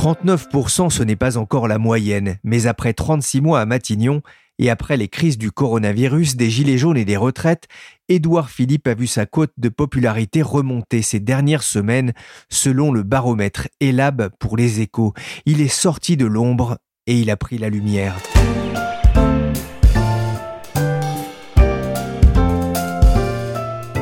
39%, 0.00 0.88
ce 0.88 1.02
n'est 1.02 1.14
pas 1.14 1.36
encore 1.36 1.68
la 1.68 1.76
moyenne, 1.76 2.38
mais 2.42 2.66
après 2.66 2.94
36 2.94 3.42
mois 3.42 3.60
à 3.60 3.66
Matignon 3.66 4.22
et 4.58 4.70
après 4.70 4.96
les 4.96 5.08
crises 5.08 5.36
du 5.36 5.52
coronavirus, 5.52 6.36
des 6.36 6.48
gilets 6.48 6.78
jaunes 6.78 6.96
et 6.96 7.04
des 7.04 7.18
retraites, 7.18 7.68
Édouard 8.08 8.48
Philippe 8.48 8.88
a 8.88 8.94
vu 8.94 9.06
sa 9.06 9.26
cote 9.26 9.52
de 9.58 9.68
popularité 9.68 10.40
remonter 10.40 11.02
ces 11.02 11.20
dernières 11.20 11.62
semaines 11.62 12.14
selon 12.48 12.92
le 12.92 13.02
baromètre 13.02 13.68
Elab 13.78 14.30
pour 14.38 14.56
les 14.56 14.80
échos. 14.80 15.12
Il 15.44 15.60
est 15.60 15.68
sorti 15.68 16.16
de 16.16 16.24
l'ombre 16.24 16.78
et 17.06 17.20
il 17.20 17.30
a 17.30 17.36
pris 17.36 17.58
la 17.58 17.68
lumière. 17.68 18.16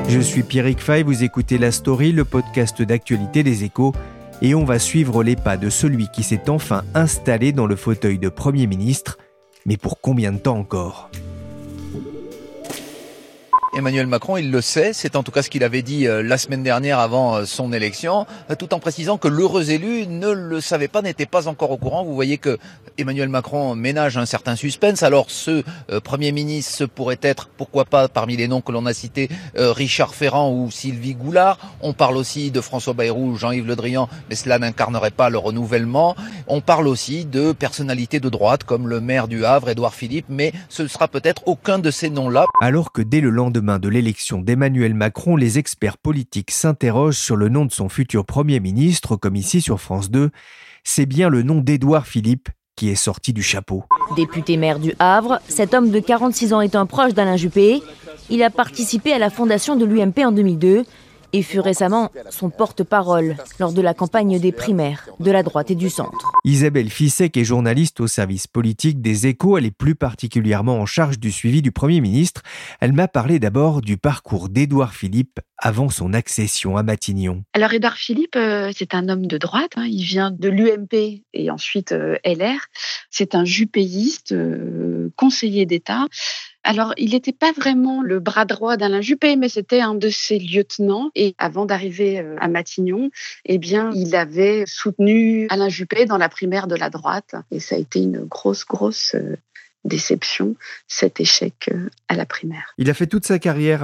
Je 0.09 0.21
suis 0.21 0.45
Pierrick 0.45 0.81
Fay, 0.81 1.03
vous 1.03 1.25
écoutez 1.25 1.59
La 1.59 1.73
Story, 1.73 2.13
le 2.13 2.25
podcast 2.25 2.81
d'actualité 2.83 3.43
des 3.43 3.65
échos, 3.65 3.93
et 4.43 4.55
on 4.55 4.65
va 4.65 4.79
suivre 4.79 5.23
les 5.23 5.37
pas 5.37 5.57
de 5.57 5.71
celui 5.71 6.09
qui 6.09 6.23
s'est 6.23 6.49
enfin 6.49 6.85
installé 6.95 7.53
dans 7.53 7.67
le 7.67 7.77
fauteuil 7.77 8.19
de 8.19 8.29
Premier 8.29 8.67
ministre. 8.67 9.19
Mais 9.67 9.77
pour 9.77 10.01
combien 10.01 10.33
de 10.33 10.39
temps 10.39 10.59
encore? 10.59 11.11
Emmanuel 13.79 14.09
Macron, 14.09 14.37
il 14.37 14.51
le 14.51 14.61
sait, 14.61 14.93
c'est 14.93 15.15
en 15.15 15.23
tout 15.23 15.31
cas 15.31 15.41
ce 15.41 15.51
qu'il 15.51 15.63
avait 15.63 15.83
dit 15.83 16.09
euh, 16.09 16.21
la 16.21 16.37
semaine 16.37 16.65
dernière 16.65 16.99
avant 16.99 17.37
euh, 17.37 17.45
son 17.45 17.73
élection, 17.73 18.27
euh, 18.51 18.57
tout 18.57 18.75
en 18.75 18.81
précisant 18.81 19.19
que 19.19 19.29
l'heureux 19.29 19.71
élu 19.71 20.05
ne 20.09 20.33
le 20.33 20.61
savait 20.61 20.89
pas, 20.89 21.01
n'était 21.01 21.27
pas 21.27 21.47
encore 21.47 21.71
au 21.71 21.77
courant. 21.77 22.03
Vous 22.03 22.17
voyez 22.17 22.39
que 22.39 22.59
Emmanuel 22.99 23.29
Macron 23.29 23.77
ménage 23.77 24.19
un 24.19 24.27
certain 24.27 24.57
suspense. 24.57 25.05
Alors 25.05 25.31
ce 25.31 25.63
Premier 26.03 26.33
ministre, 26.33 26.75
ce 26.75 26.83
pourrait 26.83 27.21
être, 27.23 27.49
pourquoi 27.57 27.85
pas, 27.85 28.09
parmi 28.09 28.37
les 28.37 28.49
noms 28.49 28.61
que 28.61 28.73
l'on 28.73 28.85
a 28.87 28.93
cités, 28.93 29.29
Richard 29.55 30.17
Ferrand 30.17 30.51
ou 30.53 30.73
Sylvie 30.73 31.15
Goulard. 31.15 31.59
On 31.81 31.93
parle 31.93 32.17
aussi 32.17 32.51
de 32.51 32.61
François 32.61 32.95
Bayrou, 32.95 33.37
Jean-Yves 33.37 33.69
Le 33.69 33.77
Drian, 33.77 34.09
mais 34.29 34.35
cela 34.35 34.59
n'incarnerait 34.59 35.13
pas 35.13 35.31
le 35.31 35.39
renouvellement. 35.39 36.17
On 36.49 36.61
parle 36.61 36.89
aussi 36.89 37.25
de 37.25 37.53
personnalités 37.53 38.19
de 38.19 38.29
droite 38.29 38.65
comme 38.65 38.89
le 38.89 39.01
maire 39.01 39.29
du 39.29 39.45
Havre, 39.45 39.69
Édouard 39.69 39.95
Philippe, 39.95 40.27
mais 40.29 40.53
ce 40.69 40.83
ne 40.83 40.89
sera 40.89 41.07
peut-être 41.07 41.47
aucun 41.47 41.79
de 41.79 41.93
ces 41.93 42.11
noms-là. 42.11 42.47
Alors 42.61 42.91
que 42.91 43.03
dès 43.03 43.21
le 43.21 43.31
lendemain 43.31 43.68
de 43.77 43.89
l'élection 43.91 44.41
d'Emmanuel 44.41 44.95
Macron, 44.95 45.37
les 45.37 45.59
experts 45.59 45.99
politiques 45.99 46.51
s'interrogent 46.51 47.19
sur 47.19 47.37
le 47.37 47.51
nom 47.51 47.67
de 47.67 47.73
son 47.73 47.91
futur 47.91 48.25
Premier 48.25 48.61
ministre, 48.61 49.17
comme 49.17 49.37
ici 49.37 49.61
sur 49.61 49.79
France 49.79 50.11
2, 50.11 50.31
c'est 50.85 51.05
bien 51.05 51.29
le 51.29 51.43
nom 51.43 51.61
d'Édouard 51.61 52.07
Philippe 52.07 52.49
qui 52.77 52.89
est 52.89 52.95
sorti 52.95 53.35
du 53.35 53.43
chapeau. 53.43 53.85
Député 54.17 54.57
maire 54.57 54.79
du 54.79 54.95
Havre, 54.99 55.41
cet 55.49 55.75
homme 55.75 55.91
de 55.91 56.01
46 56.01 56.55
ans 56.55 56.63
est 56.63 56.77
un 56.77 56.87
proche 56.87 57.13
d'Alain 57.13 57.37
Juppé. 57.37 57.83
Il 58.31 58.43
a 58.43 58.49
participé 58.49 59.13
à 59.13 59.19
la 59.19 59.29
fondation 59.29 59.77
de 59.77 59.85
l'UMP 59.85 60.25
en 60.25 60.33
2002 60.33 60.85
et 61.33 61.43
fut 61.43 61.61
récemment 61.61 62.11
son 62.31 62.51
porte-parole 62.51 63.37
lors 63.59 63.73
de 63.73 63.83
la 63.83 63.95
campagne 63.95 64.39
des 64.39 64.53
primaires 64.53 65.09
de 65.21 65.31
la 65.31 65.43
droite 65.43 65.71
et 65.71 65.75
du 65.75 65.91
centre. 65.91 66.33
Isabelle 66.45 66.91
Fissek 66.91 67.37
est 67.37 67.45
journaliste 67.45 68.01
au 68.01 68.07
service 68.07 68.47
politique 68.47 69.01
des 69.01 69.27
échos. 69.27 69.59
Elle 69.59 69.67
est 69.67 69.71
plus 69.71 69.95
particulièrement 69.95 70.79
en 70.79 70.87
charge 70.87 71.19
du 71.19 71.33
suivi 71.33 71.63
du 71.63 71.73
Premier 71.73 72.01
ministre. 72.01 72.43
Elle 72.81 72.93
m'a 72.93 73.09
parlé 73.09 73.39
d'abord 73.39 73.81
du 73.81 73.97
parcours 73.97 74.49
d'Édouard 74.49 74.95
Philippe 74.95 75.41
avant 75.59 75.91
son 75.91 76.15
accession 76.15 76.77
à 76.77 76.83
Matignon. 76.83 77.43
Alors 77.53 77.73
Édouard 77.73 77.97
Philippe, 77.97 78.37
euh, 78.37 78.71
c'est 78.77 78.95
un 78.95 79.09
homme 79.09 79.27
de 79.27 79.39
droite. 79.39 79.73
Hein. 79.77 79.87
Il 79.87 80.05
vient 80.05 80.31
de 80.31 80.49
l'UMP 80.49 81.23
et 81.35 81.51
ensuite 81.51 81.93
euh, 81.93 82.17
LR. 82.25 82.61
C'est 83.11 83.35
un 83.35 83.45
jupéiste, 83.45 84.33
euh, 84.33 85.11
conseiller 85.17 85.67
d'État. 85.67 86.07
Alors, 86.65 86.93
il 86.97 87.13
n'était 87.13 87.33
pas 87.33 87.53
vraiment 87.53 88.03
le 88.03 88.21
bras 88.21 88.45
droit 88.45 88.77
d'Alain 88.77 89.01
Juppé, 89.01 89.37
mais 89.37 89.49
c'était 89.49 89.81
un 89.81 89.95
de 89.95 90.11
ses 90.11 90.39
lieutenants. 90.39 91.11
Et 91.15 91.35
avant 91.39 91.67
d'arriver 91.67 92.21
euh, 92.21 92.37
à 92.41 92.49
Matignon, 92.49 93.11
eh 93.45 93.59
bien, 93.59 93.91
il 93.95 94.15
avait 94.15 94.65
soutenu 94.67 95.47
Alain 95.51 95.69
Juppé 95.69 96.05
dans 96.05 96.19
la 96.19 96.29
primaire 96.29 96.67
de 96.67 96.77
la 96.77 96.91
droite. 96.91 97.35
Et 97.51 97.61
ça 97.61 97.77
a 97.77 97.79
été 97.79 98.01
une 98.01 98.25
grosse, 98.25 98.67
grosse 98.67 99.15
euh, 99.15 99.37
déception, 99.85 100.57
cet 100.89 101.21
échec 101.21 101.71
euh, 101.73 101.89
à 102.09 102.17
la 102.17 102.27
primaire. 102.27 102.75
Il 102.77 102.91
a 102.91 102.95
fait 102.95 103.07
toute 103.07 103.25
sa 103.25 103.39
carrière 103.39 103.83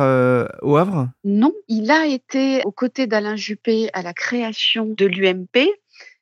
au 0.62 0.76
Havre? 0.76 1.08
Non, 1.24 1.52
il 1.68 1.90
a 1.90 2.06
été 2.06 2.60
aux 2.64 2.72
côtés 2.72 3.06
d'Alain 3.06 3.36
Juppé 3.36 3.88
à 3.94 4.02
la 4.02 4.12
création 4.12 4.86
de 4.86 5.06
l'UMP, 5.06 5.70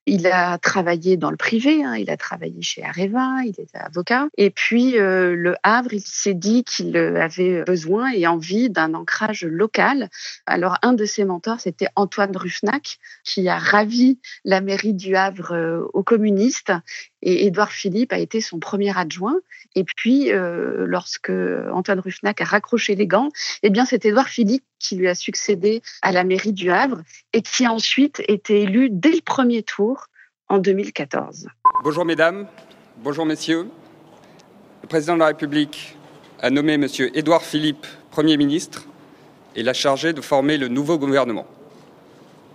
il 0.07 0.27
a 0.27 0.59
travaillé 0.59 1.17
dans 1.17 1.31
le 1.31 1.37
privé, 1.37 1.85
hein, 1.85 1.95
il 1.97 2.11
a 2.11 2.17
travaillé 2.17 2.61
chez 2.63 2.83
Areva, 2.83 3.43
il 3.45 3.55
était 3.59 3.79
avocat. 3.79 4.27
Et 4.37 4.51
puis 4.51 4.99
euh, 4.99 5.35
le 5.37 5.55
Havre, 5.63 5.93
il 5.93 6.01
s'est 6.01 6.35
dit 6.35 6.65
qu'il 6.65 6.97
avait 6.97 7.63
besoin 7.65 8.11
et 8.13 8.27
envie 8.27 8.69
d'un 8.69 8.95
ancrage 8.95 9.45
local. 9.45 10.09
Alors 10.47 10.79
un 10.83 10.93
de 10.93 11.05
ses 11.05 11.25
mentors, 11.25 11.61
c'était 11.61 11.89
Antoine 11.95 12.37
Ruffnac, 12.37 12.99
qui 13.25 13.49
a 13.49 13.59
ravi 13.59 14.19
la 14.45 14.61
mairie 14.61 14.95
du 14.95 15.15
Havre 15.15 15.53
euh, 15.53 15.89
aux 15.93 16.03
communistes. 16.03 16.73
Et 17.23 17.47
Édouard 17.47 17.73
Philippe 17.73 18.13
a 18.13 18.19
été 18.19 18.41
son 18.41 18.59
premier 18.59 18.97
adjoint. 18.97 19.39
Et 19.75 19.85
puis, 19.85 20.33
euh, 20.33 20.85
lorsque 20.87 21.31
Antoine 21.73 22.01
Ruffnac 22.01 22.41
a 22.41 22.45
raccroché 22.45 22.95
les 22.95 23.07
gants, 23.07 23.29
eh 23.63 23.71
bien, 23.71 23.85
c'est 23.85 24.05
Édouard 24.05 24.29
Philippe 24.29 24.65
qui 24.79 24.97
lui 24.97 25.09
a 25.09 25.15
succédé 25.15 25.83
à 26.03 26.13
la 26.13 26.25
mairie 26.25 26.53
du 26.53 26.71
Havre 26.71 27.03
et 27.33 27.43
qui 27.43 27.65
a 27.65 27.73
ensuite 27.73 28.23
été 28.29 28.63
élu 28.63 28.89
dès 28.91 29.13
le 29.13 29.21
premier 29.25 29.63
tour 29.63 30.07
en 30.49 30.59
2014. 30.59 31.49
Bonjour 31.85 32.05
mesdames, 32.05 32.47
bonjour 32.99 33.25
messieurs. 33.25 33.69
Le 34.83 34.89
président 34.89 35.15
de 35.15 35.21
la 35.21 35.27
République 35.27 35.97
a 36.41 36.51
nommé 36.51 36.75
M. 36.75 36.87
Édouard 37.15 37.43
Philippe 37.43 37.87
Premier 38.11 38.37
ministre 38.37 38.85
et 39.55 39.63
l'a 39.63 39.73
chargé 39.73 40.13
de 40.13 40.21
former 40.21 40.59
le 40.59 40.69
nouveau 40.69 40.99
gouvernement. 40.99 41.47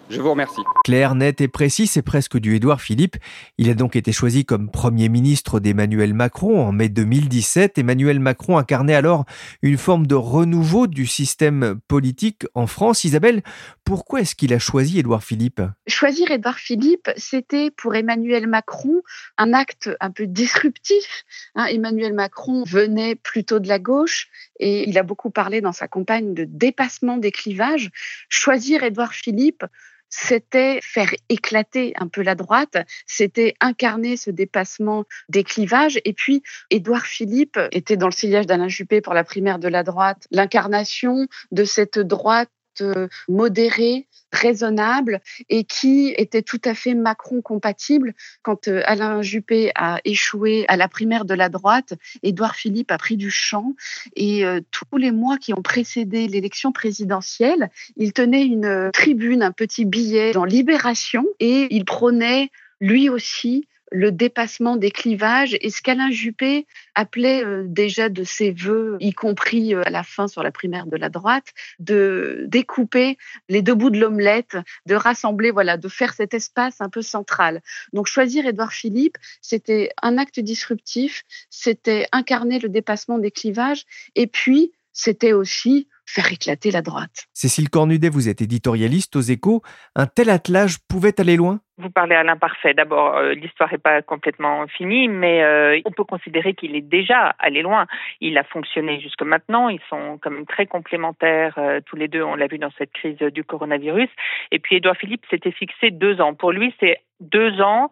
Je 0.10 0.22
vous 0.22 0.32
remercie. 0.32 0.62
Clair, 0.86 1.16
net 1.16 1.42
et 1.42 1.50
précis, 1.50 1.86
c'est 1.86 2.02
presque 2.02 2.38
du 2.38 2.56
Édouard 2.56 2.80
Philippe. 2.80 3.18
Il 3.58 3.70
a 3.70 3.74
donc 3.74 3.98
été 3.98 4.14
choisi 4.14 4.46
comme 4.46 4.72
Premier 4.72 5.10
ministre 5.10 5.60
d'Emmanuel 5.60 6.14
Macron 6.14 6.66
en 6.66 6.72
mai 6.72 6.88
2017. 6.88 7.78
Emmanuel 7.78 8.22
Macron 8.22 8.58
incarnait 8.58 8.96
alors 8.96 9.26
une 9.62 9.78
forme 9.78 10.08
de 10.08 10.16
renouveau 10.16 10.88
du 10.88 11.06
système 11.06 11.80
politique 11.90 12.46
en 12.54 12.68
France. 12.68 13.04
Isabelle, 13.04 13.42
pourquoi 13.84 14.22
est-ce 14.22 14.36
qu'il 14.36 14.54
a 14.54 14.60
choisi 14.60 15.00
Édouard 15.00 15.24
Philippe? 15.24 15.62
Choisir 15.88 16.32
Édouard 16.32 16.58
Philippe, 16.58 17.10
c'était 17.18 17.70
pour 17.70 17.94
Emmanuel 17.96 18.48
Macron 18.48 19.02
un 19.38 19.54
acte 19.54 19.90
un 20.00 20.12
peu 20.12 20.26
disruptif. 20.26 21.26
Hein. 21.56 21.66
Emmanuel 21.66 22.14
Macron 22.14 22.64
venait 22.64 23.16
plutôt 23.16 23.60
de 23.60 23.68
la 23.68 23.80
gauche 23.80 24.30
et 24.60 24.88
il 24.88 24.98
a 24.98 25.04
beaucoup 25.04 25.32
parlé 25.32 25.60
dans 25.60 25.74
sa 25.74 25.90
campagne 25.90 26.34
de 26.34 26.46
dépassement 26.46 27.18
des 27.18 27.32
clivages. 27.32 27.90
Choisir 28.30 28.84
Édouard 28.84 29.14
Philippe, 29.14 29.66
c'était 30.10 30.80
faire 30.82 31.14
éclater 31.30 31.94
un 31.98 32.08
peu 32.08 32.22
la 32.22 32.36
droite, 32.36 32.78
c'était 33.06 33.54
incarner 33.60 34.18
ce 34.18 34.32
dépassement 34.32 35.06
des 35.30 35.44
clivages. 35.44 36.00
Et 36.06 36.14
puis, 36.14 36.44
Édouard 36.70 37.06
Philippe 37.06 37.60
était 37.72 37.98
dans 37.98 38.08
le 38.08 38.12
sillage 38.12 38.48
d'Alain 38.48 38.68
Juppé 38.68 39.02
pour 39.02 39.14
la 39.14 39.24
primaire 39.24 39.60
de 39.60 39.68
la 39.68 39.84
droite, 39.84 40.28
l'incarnation 40.32 41.28
de 41.52 41.64
cette 41.64 42.00
droite 42.00 42.50
euh, 42.82 43.08
modérée, 43.28 44.08
raisonnable 44.32 45.22
et 45.50 45.64
qui 45.64 46.14
était 46.18 46.42
tout 46.42 46.62
à 46.66 46.74
fait 46.74 46.94
Macron 46.94 47.42
compatible. 47.42 48.14
Quand 48.42 48.68
euh, 48.68 48.82
Alain 48.86 49.22
Juppé 49.22 49.72
a 49.76 50.00
échoué 50.06 50.66
à 50.68 50.78
la 50.78 50.88
primaire 50.88 51.26
de 51.26 51.34
la 51.34 51.50
droite, 51.50 51.94
Édouard 52.24 52.56
Philippe 52.56 52.92
a 52.92 52.98
pris 52.98 53.18
du 53.18 53.32
champ 53.32 53.74
et 54.16 54.46
euh, 54.46 54.60
tous 54.72 54.98
les 54.98 55.12
mois 55.12 55.38
qui 55.38 55.54
ont 55.54 55.62
précédé 55.62 56.28
l'élection 56.28 56.72
présidentielle, 56.72 57.70
il 57.96 58.14
tenait 58.14 58.46
une 58.46 58.90
tribune, 58.94 59.44
un 59.44 59.52
petit 59.52 59.86
billet 59.86 60.32
dans 60.34 60.46
Libération 60.46 61.26
et 61.40 61.68
il 61.72 61.86
prônait 61.86 62.52
lui 62.80 63.10
aussi 63.10 63.68
le 63.92 64.12
dépassement 64.12 64.76
des 64.76 64.92
clivages 64.92 65.58
et 65.62 65.70
ce 65.70 65.82
qu'Alain 65.82 66.12
Juppé 66.12 66.68
appelait 66.96 67.44
euh, 67.44 67.64
déjà 67.66 68.10
de 68.10 68.24
ses 68.24 68.52
voeux, 68.52 68.98
y 69.00 69.14
compris 69.14 69.74
euh, 69.74 69.82
à 69.86 69.90
la 69.90 70.04
fin 70.04 70.28
sur 70.28 70.44
la 70.44 70.52
primaire 70.52 70.88
de 70.88 70.98
la 70.98 71.10
droite, 71.10 71.54
de 71.80 72.46
découper 72.48 73.18
les 73.50 73.62
deux 73.62 73.76
bouts 73.76 73.90
de 73.90 74.00
l'omelette, 74.00 74.58
de 74.86 74.96
rassembler, 74.96 75.52
voilà, 75.52 75.78
de 75.78 75.88
faire 75.88 76.14
cet 76.14 76.34
espace 76.34 76.82
un 76.82 76.90
peu 76.90 77.02
central. 77.02 77.62
Donc 77.94 78.08
choisir 78.08 78.46
Édouard 78.46 78.74
Philippe, 78.74 79.18
c'était 79.42 79.92
un 80.02 80.18
acte 80.18 80.40
disruptif, 80.40 81.24
c'était 81.50 82.08
incarner 82.12 82.60
le 82.60 82.70
dépassement 82.70 83.20
des 83.20 83.32
clivages 83.32 83.86
et 84.16 84.28
puis 84.28 84.72
c'était 84.94 85.34
aussi 85.34 85.88
faire 86.08 86.32
éclater 86.32 86.72
la 86.72 86.82
droite. 86.82 87.28
Cécile 87.34 87.70
Cornudet, 87.70 88.10
vous 88.10 88.30
êtes 88.30 88.42
éditorialiste 88.42 89.16
aux 89.16 89.22
échos. 89.22 89.62
Un 89.96 90.08
tel 90.08 90.30
attelage 90.30 90.78
pouvait 90.90 91.20
aller 91.20 91.36
loin? 91.36 91.60
Vous 91.80 91.92
parlez 91.92 92.16
à 92.16 92.24
l'imparfait. 92.24 92.74
D'abord, 92.74 93.16
euh, 93.16 93.34
l'histoire 93.34 93.72
n'est 93.72 93.78
pas 93.78 94.02
complètement 94.02 94.66
finie, 94.68 95.08
mais 95.08 95.44
euh, 95.44 95.80
on 95.86 95.92
peut 95.92 96.06
considérer 96.06 96.56
qu'il 96.56 96.76
est 96.76 96.82
déjà 96.82 97.36
allé 97.38 97.62
loin. 97.62 97.86
Il 98.20 98.38
a 98.38 98.44
fonctionné 98.44 99.00
jusque 99.00 99.22
maintenant. 99.22 99.70
Ils 99.70 99.82
sont 99.88 100.18
quand 100.20 100.32
même 100.32 100.48
très 100.48 100.66
complémentaires 100.66 101.54
euh, 101.60 101.80
tous 101.86 101.96
les 101.96 102.08
deux. 102.08 102.24
On 102.24 102.36
l'a 102.36 102.48
vu 102.48 102.58
dans 102.58 102.72
cette 102.80 102.92
crise 102.94 103.18
du 103.18 103.44
coronavirus. 103.44 104.10
Et 104.52 104.58
puis, 104.58 104.78
Édouard 104.78 104.98
Philippe 104.98 105.26
s'était 105.30 105.52
fixé 105.52 105.92
deux 105.92 106.20
ans. 106.20 106.34
Pour 106.34 106.52
lui, 106.52 106.74
c'est 106.80 106.98
deux 107.20 107.62
ans 107.62 107.92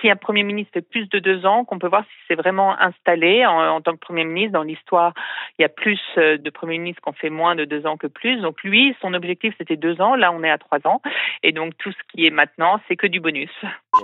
si 0.00 0.10
un 0.10 0.16
Premier 0.16 0.42
ministre 0.42 0.72
fait 0.74 0.82
plus 0.82 1.08
de 1.08 1.18
deux 1.18 1.44
ans, 1.44 1.64
qu'on 1.64 1.78
peut 1.78 1.88
voir 1.88 2.04
si 2.04 2.24
c'est 2.28 2.34
vraiment 2.34 2.78
installé 2.80 3.44
en, 3.46 3.80
tant 3.80 3.92
que 3.92 3.98
Premier 3.98 4.24
ministre. 4.24 4.52
Dans 4.52 4.62
l'histoire, 4.62 5.12
il 5.58 5.62
y 5.62 5.64
a 5.64 5.68
plus 5.68 6.00
euh, 6.18 6.38
de 6.38 6.50
Premiers 6.50 6.78
ministres 6.78 7.02
qui 7.02 7.08
ont 7.08 7.14
fait 7.14 7.30
moins 7.30 7.54
de 7.54 7.64
deux 7.64 7.86
ans 7.86 7.96
que 7.96 8.06
plus. 8.06 8.40
Donc 8.40 8.62
lui, 8.62 8.94
son 9.00 9.14
objectif, 9.14 9.54
c'était 9.58 9.76
deux 9.76 10.00
ans. 10.00 10.14
Là, 10.14 10.32
on 10.32 10.42
est 10.42 10.50
à 10.50 10.58
trois 10.58 10.78
ans. 10.84 11.00
Et 11.42 11.52
donc 11.52 11.76
tout 11.78 11.90
ce 11.90 12.12
qui 12.12 12.26
est 12.26 12.30
maintenant, 12.30 12.80
c'est 12.88 12.96
que 12.96 13.06
du 13.06 13.20
bonus. 13.20 13.50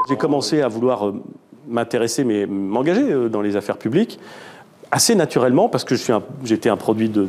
J'ai 0.08 0.16
commencé 0.16 0.62
à 0.62 0.68
vouloir 0.68 1.08
euh, 1.08 1.22
m'intéresser, 1.66 2.24
mais 2.24 2.46
m'engager 2.46 3.12
euh, 3.12 3.28
dans 3.28 3.42
les 3.42 3.56
affaires 3.56 3.78
publiques 3.78 4.18
assez 4.90 5.14
naturellement, 5.14 5.68
parce 5.68 5.84
que 5.84 5.94
j'étais 6.44 6.70
un, 6.70 6.72
un, 6.72 6.76
produit 6.78 7.10
de, 7.10 7.28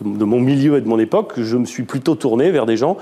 de, 0.00 0.24
mon 0.24 0.40
milieu 0.40 0.78
et 0.78 0.80
de 0.80 0.88
mon 0.88 0.98
époque, 0.98 1.34
je 1.36 1.58
me 1.58 1.66
suis 1.66 1.82
plutôt 1.82 2.14
tourné 2.14 2.50
vers 2.50 2.64
des 2.64 2.78
gens 2.78 2.96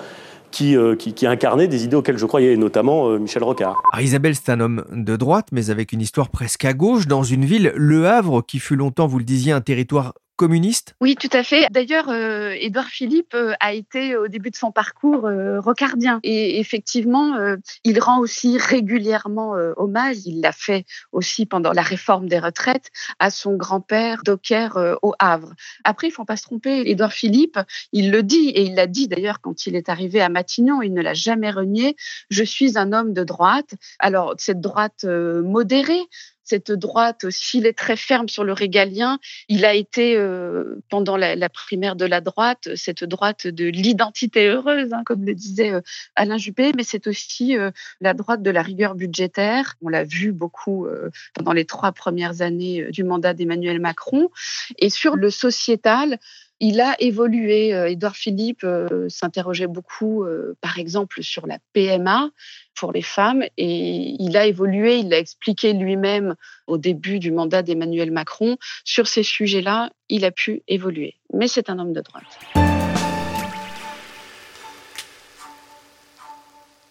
euh, 0.63 0.97
qui, 0.97 1.27
incarnait 1.27 1.69
des 1.69 1.85
idées 1.85 1.97
auxquelles 1.97 2.19
je 2.19 2.27
croyais, 2.27 2.57
notamment 2.57 3.09
euh, 3.09 3.19
Michel 3.19 3.43
Rocard. 3.45 3.83
Isabelle, 3.99 4.35
c'est 4.35 4.51
un 4.51 4.61
homme 4.61 4.85
de 4.93 5.17
droite, 5.17 5.49
mais 5.53 5.71
avec 5.71 5.93
une 5.93 6.01
histoire 6.01 6.31
presque 6.31 6.65
à 6.65 6.73
gauche, 6.73 7.07
dans 7.07 7.23
une 7.23 7.45
ville, 7.45 7.73
Le 7.77 8.07
Havre, 8.07 8.43
qui 8.43 8.59
fut 8.59 8.77
longtemps, 8.77 9.07
vous 9.07 9.19
le 9.19 9.25
disiez, 9.25 9.53
un 9.53 9.61
territoire 9.61 10.15
communiste 10.37 10.95
Oui, 11.01 11.17
tout 11.17 11.31
à 11.33 11.43
fait. 11.43 11.67
D'ailleurs, 11.71 12.09
euh, 12.11 12.55
Édouard 12.61 12.87
Philippe 12.87 13.35
euh, 13.35 13.55
a 13.61 13.73
été 13.73 14.17
au 14.17 14.29
début 14.29 14.51
de 14.51 14.57
son 14.57 14.71
parcours 14.71 15.27
euh, 15.27 15.61
rocardien. 15.61 16.21
Et 16.23 16.61
effectivement, 16.61 17.35
euh, 17.35 17.57
il 17.85 17.99
rend 18.01 18.21
aussi 18.21 18.59
régulièrement 18.59 19.55
hommage, 19.77 20.19
il 20.27 20.41
l'a 20.41 20.53
fait 20.53 20.85
aussi 21.13 21.47
pendant 21.47 21.73
la 21.73 21.83
réforme 21.83 22.29
des 22.29 22.39
retraites, 22.39 22.91
à 23.19 23.31
son 23.31 23.57
grand-père 23.57 24.23
Docker 24.25 24.99
au 25.03 25.15
Havre. 25.19 25.55
Après, 25.85 26.09
il 26.09 26.11
ne 26.11 26.15
faut 26.15 26.25
pas 26.25 26.37
se 26.37 26.43
tromper, 26.43 26.83
Édouard 26.87 27.13
Philippe, 27.13 27.59
il 27.93 28.11
le 28.11 28.23
dit, 28.23 28.51
et 28.51 28.63
il 28.63 28.75
l'a 28.75 28.87
dit 28.87 29.09
d'ailleurs 29.09 29.41
quand 29.41 29.67
il 29.67 29.77
est 29.77 29.89
arrivé 29.89 30.21
à 30.21 30.29
Matignon, 30.29 30.83
il 30.83 30.93
ne 30.93 31.01
l'a 31.01 31.15
jamais 31.15 31.51
renié, 31.51 31.97
je 32.31 32.45
suis 32.45 32.77
un 32.77 32.93
homme 32.93 33.13
de 33.13 33.25
droite. 33.25 33.75
Alors, 33.99 34.35
cette 34.37 34.61
droite 34.61 35.05
modérée, 35.05 36.03
cette 36.47 36.71
droite 36.71 37.25
aussi, 37.25 37.59
est 37.59 37.77
très 37.77 37.97
ferme 37.97 38.29
sur 38.29 38.45
le 38.45 38.53
régalien. 38.53 39.19
Il 39.49 39.65
a 39.65 39.75
été, 39.75 40.17
euh, 40.17 40.81
pendant 40.89 41.17
la, 41.17 41.49
primaire 41.49 41.97
de 41.97 42.05
la 42.05 42.21
droite, 42.21 42.69
cette 42.77 43.03
droite 43.03 43.47
de 43.47 43.65
l'identité 43.65 44.47
heureuse, 44.47 44.93
hein, 44.93 45.03
comme 45.05 45.25
le 45.25 45.35
disait 45.35 45.73
euh, 45.73 45.81
Alain 46.15 46.39
Juppé, 46.39 46.73
mais 46.77 46.85
c'est 46.85 47.09
aussi 47.09 47.59
euh, 47.59 47.71
la 48.01 48.15
droite 48.15 48.43
de 48.43 48.51
la 48.51 48.63
rigueur 48.63 48.95
budgétaire. 48.95 49.75
On 49.83 49.89
l'a 49.89 50.05
vu 50.05 50.33
beaucoup 50.33 50.87
pendant 51.35 51.53
les 51.53 51.65
trois 51.65 51.93
premières 51.93 52.43
années 52.43 52.91
du 52.91 53.03
mandat 53.03 53.35
d'Emmanuel 53.35 53.81
Macron. 53.81 54.31
Et 54.79 54.91
sur 54.91 55.17
le 55.17 55.31
sociétal, 55.31 56.19
il 56.61 56.81
a 56.81 56.97
évolué. 57.01 57.69
Édouard 57.91 58.17
Philippe 58.17 58.67
s'interrogeait 59.09 59.67
beaucoup, 59.67 60.25
par 60.61 60.79
exemple, 60.79 61.23
sur 61.23 61.47
la 61.47 61.59
PMA 61.73 62.31
pour 62.75 62.93
les 62.93 63.03
femmes 63.03 63.43
et 63.57 64.17
il 64.19 64.37
a 64.37 64.47
évolué, 64.47 64.99
il 64.99 65.09
l'a 65.09 65.19
expliqué 65.19 65.73
lui-même 65.73 66.35
au 66.67 66.79
début 66.79 67.19
du 67.19 67.33
mandat 67.33 67.63
d'Emmanuel 67.63 68.11
Macron. 68.11 68.57
Sur 68.85 69.07
ces 69.09 69.23
sujets-là, 69.23 69.91
il 70.09 70.25
a 70.25 70.31
pu 70.31 70.63
évoluer. 70.69 71.15
Mais 71.33 71.49
c'est 71.49 71.71
un 71.71 71.79
homme 71.79 71.93
de 71.93 72.01
droite. 72.01 72.25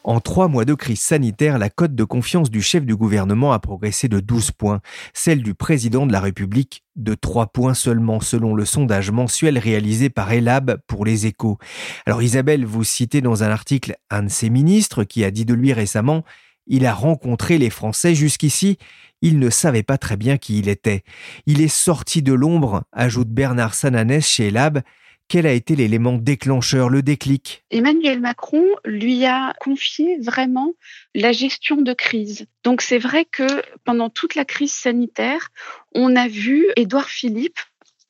En 0.08 0.20
trois 0.20 0.48
mois 0.48 0.66
de 0.66 0.76
crise 0.76 1.02
sanitaire, 1.02 1.58
la 1.58 1.72
cote 1.72 1.96
de 1.96 2.04
confiance 2.04 2.52
du 2.52 2.62
chef 2.62 2.86
du 2.86 2.96
gouvernement 2.96 3.54
a 3.54 3.60
progressé 3.60 4.08
de 4.08 4.20
12 4.20 4.52
points, 4.52 4.80
celle 5.16 5.42
du 5.42 5.56
président 5.56 6.06
de 6.06 6.12
la 6.12 6.20
République 6.20 6.84
de 6.96 7.16
3 7.16 7.48
points 7.48 7.74
seulement 7.74 8.20
selon 8.20 8.54
le 8.54 8.66
sondage 8.66 9.10
mensuel 9.10 9.58
réalisé 9.58 10.12
par 10.12 10.32
Elab 10.32 10.78
pour 10.86 11.06
les 11.06 11.26
échos. 11.26 11.58
Alors 12.06 12.22
Isabelle, 12.22 12.68
vous 12.68 12.84
citez 12.84 13.22
dans 13.22 13.44
un 13.44 13.50
article 13.50 13.96
un 14.12 14.22
de 14.22 14.30
ses 14.30 14.52
ministres 14.52 15.06
qui 15.06 15.24
a 15.24 15.32
dit 15.32 15.44
de 15.44 15.56
lui 15.56 15.74
récemment 15.74 16.24
il 16.68 16.86
a 16.86 16.94
rencontré 16.94 17.58
les 17.58 17.70
Français 17.70 18.16
jusqu'ici, 18.16 18.78
il 19.22 19.40
ne 19.40 19.50
savait 19.50 19.84
pas 19.84 19.98
très 19.98 20.18
bien 20.18 20.38
qui 20.38 20.60
il 20.60 20.68
était. 20.68 21.04
Il 21.46 21.62
est 21.62 21.68
sorti 21.68 22.22
de 22.22 22.34
l'ombre, 22.34 22.84
ajoute 22.92 23.30
Bernard 23.30 23.76
Sananès 23.76 24.26
chez 24.28 24.48
Elab, 24.48 24.82
quel 25.28 25.48
a 25.48 25.52
été 25.52 25.76
l'élément 25.76 26.18
déclencheur, 26.18 26.90
le 26.90 27.02
déclic? 27.02 27.64
Emmanuel 27.72 28.20
Macron 28.20 28.66
lui 28.86 29.26
a 29.26 29.54
confié 29.60 30.18
vraiment 30.22 30.74
la 31.14 31.32
gestion 31.32 31.78
de 31.78 31.94
crise. 31.94 32.46
Donc 32.64 32.82
c'est 32.82 33.00
vrai 33.00 33.26
que 33.26 33.48
pendant 33.84 34.10
toute 34.10 34.36
la 34.36 34.46
crise 34.46 34.74
sanitaire, 34.74 35.50
on 35.94 36.16
a 36.16 36.28
vu 36.28 36.68
Édouard 36.76 37.10
Philippe 37.10 37.60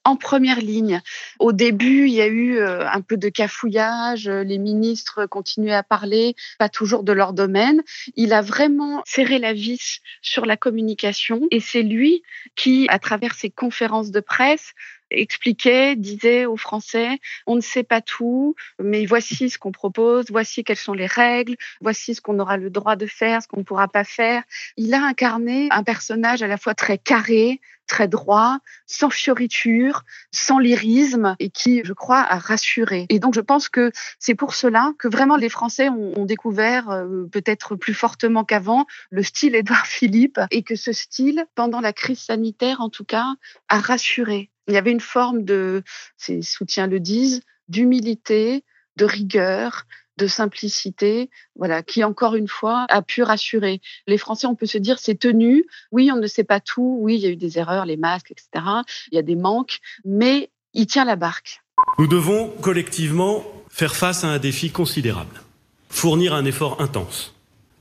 en 0.05 0.15
première 0.15 0.59
ligne. 0.59 1.01
Au 1.39 1.51
début, 1.51 2.07
il 2.07 2.13
y 2.13 2.21
a 2.21 2.27
eu 2.27 2.57
euh, 2.59 2.87
un 2.87 3.01
peu 3.01 3.17
de 3.17 3.27
cafouillage, 3.27 4.29
les 4.29 4.59
ministres 4.59 5.25
continuaient 5.25 5.73
à 5.73 5.83
parler, 5.83 6.35
pas 6.59 6.69
toujours 6.69 7.03
de 7.03 7.11
leur 7.11 7.33
domaine. 7.33 7.81
Il 8.15 8.31
a 8.31 8.41
vraiment 8.41 9.01
serré 9.05 9.39
la 9.39 9.53
vis 9.53 9.99
sur 10.21 10.45
la 10.45 10.57
communication 10.57 11.47
et 11.49 11.59
c'est 11.59 11.81
lui 11.81 12.21
qui, 12.55 12.85
à 12.89 12.99
travers 12.99 13.33
ses 13.33 13.49
conférences 13.49 14.11
de 14.11 14.19
presse, 14.19 14.73
expliquait, 15.11 15.95
disait 15.95 16.45
aux 16.45 16.57
Français, 16.57 17.19
on 17.47 17.55
ne 17.55 17.61
sait 17.61 17.83
pas 17.83 18.01
tout, 18.01 18.55
mais 18.79 19.05
voici 19.05 19.49
ce 19.49 19.57
qu'on 19.57 19.71
propose, 19.71 20.25
voici 20.29 20.63
quelles 20.63 20.77
sont 20.77 20.93
les 20.93 21.05
règles, 21.05 21.55
voici 21.81 22.15
ce 22.15 22.21
qu'on 22.21 22.39
aura 22.39 22.57
le 22.57 22.69
droit 22.69 22.95
de 22.95 23.05
faire, 23.05 23.41
ce 23.41 23.47
qu'on 23.47 23.59
ne 23.59 23.63
pourra 23.63 23.87
pas 23.87 24.03
faire. 24.03 24.43
Il 24.77 24.93
a 24.93 25.03
incarné 25.03 25.67
un 25.71 25.83
personnage 25.83 26.41
à 26.41 26.47
la 26.47 26.57
fois 26.57 26.73
très 26.73 26.97
carré, 26.97 27.59
très 27.87 28.07
droit, 28.07 28.59
sans 28.87 29.09
fioriture, 29.09 30.03
sans 30.31 30.59
lyrisme 30.59 31.35
et 31.39 31.49
qui, 31.49 31.81
je 31.83 31.93
crois, 31.93 32.19
a 32.19 32.37
rassuré. 32.37 33.05
Et 33.09 33.19
donc, 33.19 33.33
je 33.33 33.41
pense 33.41 33.69
que 33.69 33.91
c'est 34.19 34.35
pour 34.35 34.53
cela 34.53 34.93
que 34.97 35.07
vraiment 35.07 35.35
les 35.35 35.49
Français 35.49 35.89
ont, 35.89 36.25
découvert, 36.25 36.89
euh, 36.89 37.25
peut-être 37.31 37.75
plus 37.75 37.93
fortement 37.93 38.43
qu'avant, 38.43 38.85
le 39.11 39.23
style 39.23 39.55
Édouard 39.55 39.85
Philippe 39.85 40.39
et 40.51 40.63
que 40.63 40.75
ce 40.75 40.91
style, 40.91 41.45
pendant 41.55 41.81
la 41.81 41.93
crise 41.93 42.19
sanitaire 42.19 42.81
en 42.81 42.89
tout 42.89 43.05
cas, 43.05 43.35
a 43.69 43.79
rassuré 43.79 44.49
il 44.67 44.73
y 44.73 44.77
avait 44.77 44.91
une 44.91 44.99
forme 44.99 45.43
de, 45.43 45.83
ses 46.17 46.41
soutiens 46.41 46.87
le 46.87 46.99
disent, 46.99 47.41
d'humilité, 47.67 48.63
de 48.95 49.05
rigueur, 49.05 49.85
de 50.17 50.27
simplicité, 50.27 51.29
voilà, 51.55 51.83
qui 51.83 52.03
encore 52.03 52.35
une 52.35 52.47
fois 52.47 52.85
a 52.89 53.01
pu 53.01 53.21
rassurer 53.21 53.81
les 54.07 54.17
Français. 54.17 54.47
On 54.47 54.55
peut 54.55 54.65
se 54.65 54.77
dire 54.77 54.99
c'est 54.99 55.19
tenu. 55.19 55.65
Oui, 55.91 56.09
on 56.11 56.17
ne 56.17 56.27
sait 56.27 56.43
pas 56.43 56.59
tout. 56.59 56.97
Oui, 57.01 57.15
il 57.15 57.21
y 57.21 57.25
a 57.25 57.29
eu 57.29 57.35
des 57.35 57.57
erreurs, 57.57 57.85
les 57.85 57.97
masques, 57.97 58.31
etc. 58.31 58.65
Il 59.11 59.15
y 59.15 59.17
a 59.17 59.23
des 59.23 59.35
manques, 59.35 59.79
mais 60.05 60.49
il 60.73 60.87
tient 60.87 61.05
la 61.05 61.15
barque. 61.15 61.61
Nous 61.99 62.07
devons 62.07 62.49
collectivement 62.61 63.43
faire 63.69 63.95
face 63.95 64.23
à 64.23 64.27
un 64.27 64.39
défi 64.39 64.71
considérable, 64.71 65.41
fournir 65.89 66.33
un 66.33 66.45
effort 66.45 66.81
intense, 66.81 67.33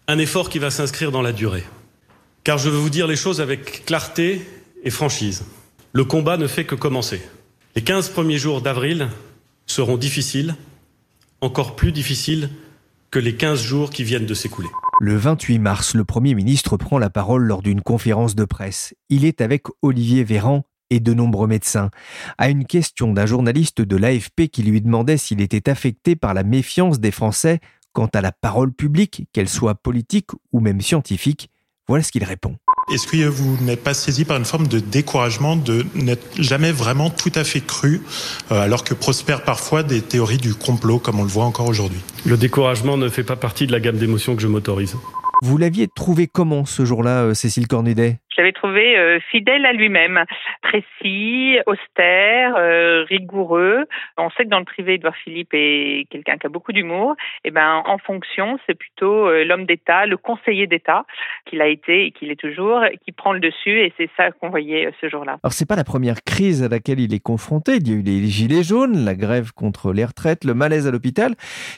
un 0.09 0.19
effort 0.19 0.49
qui 0.49 0.59
va 0.59 0.71
s'inscrire 0.71 1.13
dans 1.13 1.23
la 1.23 1.33
durée. 1.33 1.65
Car 2.43 2.59
je 2.59 2.69
veux 2.69 2.77
vous 2.77 2.91
dire 2.91 3.07
les 3.07 3.17
choses 3.17 3.41
avec 3.41 3.85
clarté 3.85 4.43
et 4.83 4.91
franchise. 4.91 5.45
Le 5.97 6.05
combat 6.05 6.37
ne 6.37 6.49
fait 6.49 6.65
que 6.65 6.75
commencer. 6.75 7.23
Les 7.77 7.83
15 7.83 8.09
premiers 8.09 8.37
jours 8.37 8.61
d'avril 8.61 9.11
seront 9.65 9.97
difficiles, 9.97 10.57
encore 11.41 11.77
plus 11.77 11.93
difficiles 11.93 12.51
que 13.13 13.21
les 13.21 13.37
15 13.37 13.63
jours 13.63 13.91
qui 13.91 14.03
viennent 14.03 14.27
de 14.27 14.35
s'écouler. 14.35 14.69
Le 15.01 15.15
28 15.15 15.61
mars, 15.61 15.95
le 15.95 16.05
Premier 16.05 16.35
ministre 16.35 16.77
prend 16.77 16.99
la 16.99 17.11
parole 17.11 17.45
lors 17.45 17.63
d'une 17.63 17.81
conférence 17.81 18.35
de 18.35 18.45
presse. 18.45 18.93
Il 19.09 19.25
est 19.25 19.41
avec 19.41 19.67
Olivier 19.83 20.25
Véran 20.25 20.65
et 20.91 20.99
de 20.99 21.15
nombreux 21.15 21.47
médecins. 21.47 21.93
À 22.39 22.49
une 22.49 22.67
question 22.67 23.13
d'un 23.13 23.27
journaliste 23.27 23.81
de 23.81 23.97
l'AFP 23.97 24.49
qui 24.51 24.65
lui 24.65 24.81
demandait 24.81 25.17
s'il 25.17 25.41
était 25.41 25.71
affecté 25.71 26.17
par 26.17 26.35
la 26.35 26.43
méfiance 26.43 26.99
des 26.99 27.13
Français 27.13 27.61
quant 27.93 28.11
à 28.15 28.21
la 28.21 28.33
parole 28.33 28.73
publique, 28.73 29.29
qu'elle 29.33 29.49
soit 29.49 29.77
politique 29.77 30.31
ou 30.51 30.59
même 30.59 30.81
scientifique, 30.81 31.51
voilà 31.87 32.03
ce 32.03 32.11
qu'il 32.11 32.25
répond. 32.25 32.57
Est-ce 32.93 33.07
que 33.07 33.27
vous 33.27 33.57
n'êtes 33.63 33.83
pas 33.83 33.95
saisi 33.95 34.25
par 34.25 34.37
une 34.37 34.45
forme 34.45 34.67
de 34.67 34.79
découragement 34.79 35.57
de 35.57 35.87
n'être 35.95 36.27
jamais 36.39 36.71
vraiment 36.71 37.11
tout 37.11 37.33
à 37.35 37.43
fait 37.43 37.61
cru, 37.61 38.03
euh, 38.53 38.61
alors 38.61 38.85
que 38.85 38.93
prospèrent 38.95 39.43
parfois 39.43 39.83
des 39.83 40.03
théories 40.03 40.39
du 40.39 40.55
complot, 40.55 40.99
comme 40.99 41.19
on 41.19 41.23
le 41.23 41.29
voit 41.29 41.45
encore 41.45 41.67
aujourd'hui? 41.67 42.01
Le 42.25 42.37
découragement 42.37 42.97
ne 42.97 43.09
fait 43.09 43.25
pas 43.25 43.37
partie 43.37 43.67
de 43.67 43.73
la 43.73 43.81
gamme 43.81 43.97
d'émotions 43.97 44.37
que 44.37 44.43
je 44.43 44.49
m'autorise. 44.49 44.97
Vous 45.43 45.59
l'aviez 45.59 45.89
trouvé 45.95 46.27
comment 46.27 46.65
ce 46.65 46.85
jour-là, 46.85 47.25
euh, 47.25 47.35
Cécile 47.35 47.69
Cornudet? 47.69 48.19
Je 48.35 48.41
l'avais 48.41 48.53
trouvé 48.53 48.99
euh, 48.99 49.21
fidèle 49.31 49.65
à 49.65 49.73
lui-même, 49.73 50.25
précis, 50.61 51.57
austère, 51.67 52.57
euh, 52.57 53.05
rigoureux. 53.05 53.85
On 54.19 54.29
sait 54.31 54.45
que 54.45 54.49
dans 54.49 54.59
le 54.59 54.65
privé, 54.65 54.95
Edouard 54.95 55.15
Philippe 55.15 55.51
est 55.53 56.09
quelqu'un 56.11 56.37
qui 56.37 56.47
a 56.47 56.51
beaucoup 56.51 56.73
d'humour. 56.73 57.15
Et 57.45 57.53
ben, 57.53 57.83
en 57.87 57.99
fonction, 57.99 58.59
c'est 58.67 58.75
plutôt 58.75 59.29
euh, 59.29 59.45
l'homme 59.45 59.67
d'État, 59.67 60.07
le 60.07 60.17
conseiller 60.17 60.67
d'État 60.67 61.05
qu'il 61.47 61.61
a 61.61 61.69
été 61.69 62.07
et 62.07 62.11
qu'il 62.11 62.33
est 62.33 62.41
toujours, 62.41 62.83
qui 63.05 63.13
prend 63.13 63.33
le 63.33 63.41
dessus. 63.41 63.79
Et 63.81 63.93
c'est 63.97 64.11
ça 64.17 64.33
qu'on 64.33 64.51
voyait 64.51 64.91
ce 65.01 65.09
jour-là. 65.09 65.39
Alors, 65.45 65.53
c'est 65.53 65.69
pas 65.69 65.77
la 65.77 65.85
première 65.85 66.25
crise 66.25 66.65
à 66.65 66.69
laquelle 66.69 66.99
il 66.99 67.15
est 67.15 67.23
confronté. 67.23 67.77
Il 67.77 67.89
y 67.89 67.93
a 67.93 67.95
eu 67.95 68.03
les 68.03 68.27
gilets 68.27 68.65
jaunes, 68.65 69.05
la 69.05 69.15
grève 69.15 69.53
contre 69.53 69.93
les 69.93 70.05
retraites, 70.05 70.45
le 70.45 70.55
malaise 70.55 70.89
à 70.89 70.91
l'hôpital. 70.91 71.35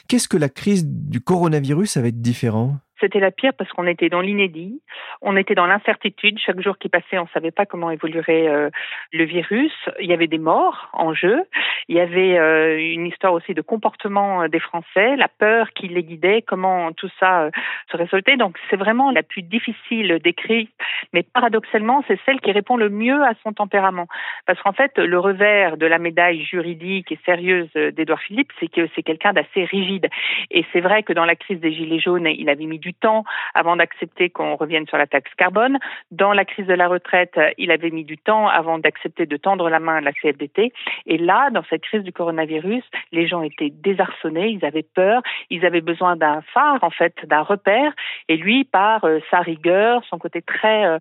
Qu'est-ce 0.09 0.27
que 0.27 0.37
la 0.37 0.49
crise 0.49 0.87
du 0.87 1.21
coronavirus 1.21 1.97
va 1.97 2.07
être 2.07 2.21
différent? 2.21 2.77
C'était 2.99 3.19
la 3.19 3.31
pire 3.31 3.53
parce 3.57 3.71
qu'on 3.71 3.87
était 3.87 4.09
dans 4.09 4.21
l'inédit, 4.21 4.81
on 5.21 5.37
était 5.37 5.55
dans 5.55 5.65
l'incertitude. 5.65 6.39
Chaque 6.39 6.61
jour 6.61 6.77
qui 6.77 6.89
passait, 6.89 7.17
on 7.17 7.23
ne 7.23 7.33
savait 7.33 7.51
pas 7.51 7.65
comment 7.65 7.91
évoluerait 7.91 8.47
euh, 8.47 8.69
le 9.13 9.23
virus. 9.23 9.73
Il 9.99 10.07
y 10.07 10.13
avait 10.13 10.27
des 10.27 10.37
morts 10.37 10.89
en 10.93 11.13
jeu. 11.13 11.43
Il 11.87 11.95
y 11.95 11.99
avait 11.99 12.37
euh, 12.37 12.77
une 12.79 13.05
histoire 13.05 13.33
aussi 13.33 13.53
de 13.53 13.61
comportement 13.61 14.43
euh, 14.43 14.47
des 14.47 14.59
Français, 14.59 15.15
la 15.15 15.27
peur 15.27 15.71
qui 15.73 15.87
les 15.87 16.03
guidait, 16.03 16.41
comment 16.41 16.91
tout 16.91 17.09
ça 17.19 17.49
se 17.91 17.97
résolvait. 17.97 18.37
Donc 18.37 18.57
c'est 18.69 18.77
vraiment 18.77 19.11
la 19.11 19.23
plus 19.23 19.41
difficile 19.41 20.19
d'écrire, 20.23 20.67
mais 21.13 21.23
paradoxalement, 21.23 22.03
c'est 22.07 22.19
celle 22.25 22.41
qui 22.41 22.51
répond 22.51 22.77
le 22.77 22.89
mieux 22.89 23.23
à 23.23 23.33
son 23.43 23.53
tempérament. 23.53 24.07
Parce 24.45 24.61
qu'en 24.61 24.73
fait, 24.73 24.97
le 24.97 25.19
revers 25.19 25.77
de 25.77 25.85
la 25.85 25.99
médaille 25.99 26.43
juridique 26.43 27.11
et 27.11 27.19
sérieuse 27.25 27.69
d'Édouard 27.73 28.21
Philippe, 28.21 28.51
c'est 28.59 28.67
que 28.67 28.87
c'est 28.95 29.03
quelqu'un 29.03 29.33
d'assez 29.33 29.65
rigide. 29.65 30.07
Et 30.51 30.65
c'est 30.73 30.81
vrai 30.81 31.03
que 31.03 31.13
dans 31.13 31.25
la 31.25 31.35
crise 31.35 31.59
des 31.59 31.73
Gilets 31.73 31.99
jaunes, 31.99 32.27
il 32.27 32.49
avait 32.49 32.65
mis 32.65 32.79
du 32.79 32.86
temps 32.93 33.23
avant 33.53 33.75
d'accepter 33.75 34.29
qu'on 34.29 34.55
revienne 34.55 34.87
sur 34.87 34.97
la 34.97 35.07
taxe 35.07 35.33
carbone. 35.35 35.77
Dans 36.11 36.33
la 36.33 36.45
crise 36.45 36.67
de 36.67 36.73
la 36.73 36.87
retraite, 36.87 37.39
il 37.57 37.71
avait 37.71 37.91
mis 37.91 38.03
du 38.03 38.17
temps 38.17 38.47
avant 38.47 38.79
d'accepter 38.79 39.25
de 39.25 39.37
tendre 39.37 39.69
la 39.69 39.79
main 39.79 39.97
à 39.97 40.01
la 40.01 40.13
CFDT. 40.13 40.73
Et 41.05 41.17
là, 41.17 41.49
dans 41.51 41.63
cette 41.69 41.83
crise 41.83 42.03
du 42.03 42.11
coronavirus, 42.11 42.83
les 43.11 43.27
gens 43.27 43.41
étaient 43.41 43.69
désarçonnés, 43.71 44.49
ils 44.49 44.65
avaient 44.65 44.83
peur, 44.83 45.21
ils 45.49 45.65
avaient 45.65 45.81
besoin 45.81 46.15
d'un 46.15 46.41
phare, 46.53 46.83
en 46.83 46.89
fait, 46.89 47.15
d'un 47.25 47.41
repère. 47.41 47.93
Et 48.27 48.37
lui, 48.37 48.63
par 48.63 49.03
euh, 49.05 49.19
sa 49.31 49.39
rigueur, 49.39 50.03
son 50.09 50.17
côté 50.17 50.41
très 50.41 50.85
euh, 50.85 50.99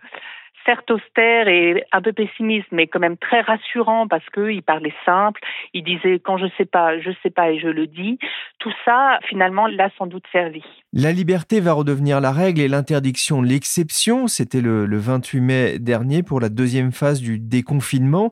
certes 0.66 0.90
austère 0.90 1.48
et 1.48 1.84
un 1.92 2.02
peu 2.02 2.12
pessimiste, 2.12 2.66
mais 2.72 2.86
quand 2.88 2.98
même 2.98 3.16
très 3.16 3.40
rassurant 3.40 4.06
parce 4.08 4.28
qu'il 4.30 4.62
parlait 4.62 4.94
simple, 5.04 5.40
il 5.72 5.84
disait 5.84 6.18
quand 6.18 6.36
je 6.36 6.46
sais 6.58 6.64
pas, 6.64 6.98
je 6.98 7.10
sais 7.22 7.30
pas 7.30 7.50
et 7.50 7.58
je 7.58 7.68
le 7.68 7.86
dis. 7.86 8.18
Tout 8.58 8.72
ça, 8.84 9.18
finalement, 9.24 9.68
l'a 9.68 9.90
sans 9.96 10.06
doute 10.06 10.26
servi. 10.32 10.64
La 10.98 11.12
liberté 11.12 11.60
va 11.60 11.74
redevenir 11.74 12.22
la 12.22 12.32
règle 12.32 12.58
et 12.58 12.68
l'interdiction 12.68 13.42
l'exception. 13.42 14.28
C'était 14.28 14.62
le, 14.62 14.86
le 14.86 14.96
28 14.96 15.40
mai 15.42 15.78
dernier 15.78 16.22
pour 16.22 16.40
la 16.40 16.48
deuxième 16.48 16.90
phase 16.90 17.20
du 17.20 17.38
déconfinement. 17.38 18.30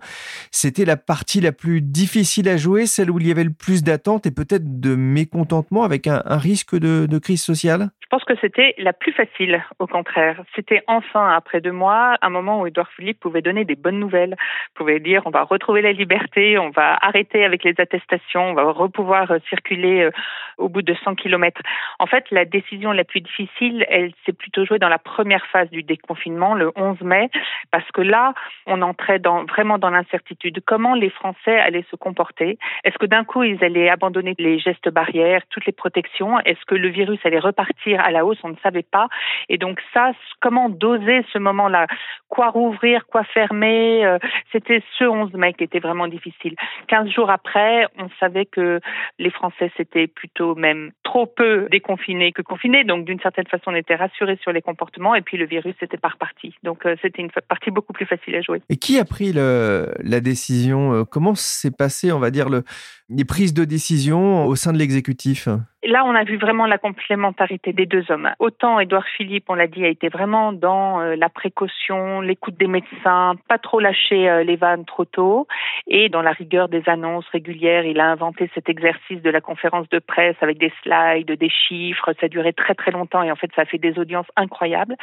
C'était 0.51 0.87
la 0.87 0.97
partie 0.97 1.43
la 1.43 1.53
plus 1.53 1.83
difficile 1.83 2.49
à 2.49 2.57
jouer, 2.57 2.87
celle 2.87 3.11
où 3.11 3.21
il 3.21 3.27
y 3.27 3.31
avait 3.31 3.45
le 3.45 3.53
plus 3.53 3.85
d'attentes 3.85 4.25
et 4.25 4.31
peut-être 4.31 4.81
de 4.81 4.95
mécontentement 4.97 5.83
avec 5.83 6.07
un, 6.07 6.23
risque 6.39 6.75
de, 6.75 7.19
crise 7.19 7.43
sociale? 7.43 7.91
Je 8.01 8.09
pense 8.09 8.25
que 8.25 8.35
c'était 8.41 8.75
la 8.79 8.93
plus 8.93 9.13
facile, 9.13 9.63
au 9.79 9.87
contraire. 9.87 10.43
C'était 10.55 10.83
enfin, 10.87 11.31
après 11.31 11.61
deux 11.61 11.73
mois, 11.73 12.17
un 12.23 12.31
moment 12.31 12.61
où 12.61 12.67
Édouard 12.67 12.91
Philippe 12.97 13.21
pouvait 13.21 13.43
donner 13.43 13.65
des 13.65 13.75
bonnes 13.75 13.99
nouvelles, 13.99 14.37
pouvait 14.75 15.01
dire 15.01 15.23
on 15.27 15.31
va 15.31 15.43
retrouver 15.43 15.83
la 15.83 15.93
liberté, 15.93 16.59
on 16.59 16.71
va 16.71 16.97
arrêter 17.01 17.45
avec 17.45 17.65
les 17.65 17.75
attestations, 17.79 18.51
on 18.51 18.55
va 18.55 18.71
repouvoir 18.71 19.31
euh, 19.31 19.39
circuler 19.49 20.03
euh, 20.03 20.11
au 20.59 20.69
bout 20.69 20.83
de 20.83 20.95
100 21.05 21.17
kilomètres. 21.17 21.61
En 21.99 22.07
fait, 22.07 22.25
la 22.31 22.45
décision 22.55 22.93
la 22.93 23.05
plus 23.05 23.21
difficile, 23.21 23.85
elle 23.89 24.13
s'est 24.25 24.33
plutôt 24.33 24.65
jouée 24.65 24.79
dans 24.79 24.89
la 24.89 24.99
première 24.99 25.45
phase 25.47 25.69
du 25.71 25.83
déconfinement, 25.83 26.55
le 26.55 26.71
11 26.77 27.01
mai, 27.03 27.29
parce 27.71 27.91
que 27.93 28.01
là, 28.01 28.33
on 28.67 28.81
entrait 28.83 29.21
vraiment 29.49 29.79
dans 29.79 29.91
l'incertitude. 29.91 30.63
Comment 30.65 30.95
les 30.95 31.11
Français 31.11 31.59
allaient 31.59 31.87
se 31.91 31.97
comporter? 31.97 32.59
Est-ce 32.85 32.99
que 32.99 33.07
d'un 33.07 33.25
coup, 33.25 33.43
ils 33.43 33.63
allaient 33.65 33.89
abandonner 33.89 34.35
les 34.39 34.59
gestes 34.59 34.89
barrières, 34.89 35.43
toutes 35.51 35.67
les 35.67 35.73
protections? 35.73 36.39
Est-ce 36.41 36.65
que 36.67 36.77
le 36.77 36.89
virus 36.89 37.19
allait 37.25 37.39
repartir 37.39 38.01
à 38.01 38.11
la 38.11 38.25
hausse, 38.25 38.39
on 38.45 38.51
ne 38.51 38.63
savait 38.63 38.83
pas. 38.83 39.09
Et 39.49 39.59
donc 39.59 39.81
ça, 39.93 40.13
comment 40.41 40.69
doser 40.69 41.25
ce 41.33 41.39
moment-là? 41.39 41.87
Quoi 42.29 42.51
rouvrir, 42.51 43.07
quoi 43.07 43.25
fermer? 43.25 44.05
Euh, 44.05 44.19
C'était 44.53 44.83
ce 44.99 45.05
11 45.05 45.33
mai 45.35 45.55
qui 45.55 45.65
était 45.65 45.81
vraiment 45.81 46.09
difficile. 46.09 46.55
Quinze 46.87 47.11
jours 47.11 47.31
après, 47.31 47.87
on 47.99 48.09
savait 48.21 48.47
que 48.47 48.81
les 49.19 49.31
Français 49.31 49.71
s'étaient 49.77 50.07
plutôt 50.07 50.55
même 50.55 50.93
trop 51.03 51.27
peu 51.27 51.69
déconfinés 51.71 52.33
que 52.33 52.43
confinés. 52.45 52.85
Donc 52.85 53.05
d'une 53.05 53.21
certaine 53.21 53.47
façon, 53.47 53.65
on 53.69 53.75
était 53.75 53.97
rassurés 53.97 54.39
sur 54.43 54.53
les 54.53 54.63
comportements 54.63 55.15
et 55.15 55.23
puis 55.23 55.37
le 55.37 55.47
virus 55.47 55.75
était 55.81 55.97
pas 55.97 56.09
reparti. 56.09 56.55
Donc 56.63 56.87
euh, 56.87 56.97
c'était 57.03 57.23
une 57.23 57.31
partie 57.31 57.71
beaucoup 57.71 57.93
plus 57.93 58.07
facile 58.07 58.35
à 58.37 58.41
jouer. 58.41 58.63
Et 58.69 58.77
qui 58.77 58.99
a 58.99 59.05
pris 59.05 59.33
le, 59.33 59.93
la 60.03 60.21
décision? 60.21 60.93
Euh, 60.93 61.05
Comment 61.05 61.35
s'est 61.35 61.71
passé, 61.71 62.13
on 62.13 62.19
va 62.19 62.31
dire, 62.31 62.49
le, 62.49 62.65
les 63.09 63.25
prises 63.25 63.55
de 63.55 63.65
décision 63.65 64.47
au 64.47 64.57
sein 64.57 64.73
de 64.73 64.79
l'exécutif 64.79 65.49
Là, 65.87 66.03
on 66.07 66.15
a 66.15 66.25
vu 66.25 66.39
vraiment 66.39 66.67
la 66.67 66.79
complémentarité 66.79 67.75
des 67.75 67.85
deux 67.85 68.11
hommes. 68.11 68.31
Autant 68.39 68.81
Édouard 68.81 69.07
Philippe, 69.19 69.45
on 69.49 69.55
l'a 69.55 69.67
dit, 69.67 69.85
a 69.85 69.89
été 69.89 70.09
vraiment 70.09 70.55
dans 70.55 71.01
euh, 71.01 71.15
la 71.15 71.29
précaution, 71.29 72.23
l'écoute 72.23 72.57
des 72.57 72.69
médecins, 72.69 73.35
pas 73.49 73.59
trop 73.59 73.81
lâcher 73.81 74.31
euh, 74.31 74.45
les 74.45 74.57
vannes 74.57 74.87
trop 74.87 75.05
tôt, 75.05 75.47
et 75.87 76.09
dans 76.09 76.23
la 76.23 76.33
rigueur 76.33 76.71
des 76.71 76.83
annonces 76.87 77.29
régulières. 77.29 77.85
Il 77.85 78.01
a 78.01 78.11
inventé 78.11 78.51
cet 78.55 78.71
exercice 78.71 79.21
de 79.21 79.29
la 79.29 79.43
conférence 79.43 79.87
de 79.91 79.99
presse 79.99 80.37
avec 80.41 80.57
des 80.57 80.73
slides, 80.83 81.31
des 81.31 81.51
chiffres. 81.51 82.15
Ça 82.19 82.27
a 82.27 82.29
duré 82.29 82.55
très 82.55 82.75
très 82.75 82.91
longtemps 82.91 83.23
et 83.23 83.31
en 83.31 83.37
fait, 83.37 83.51
ça 83.55 83.63
a 83.63 83.67
fait 83.67 83.79
des 83.79 83.99
audiences 83.99 84.29
incroyables. 84.37 84.97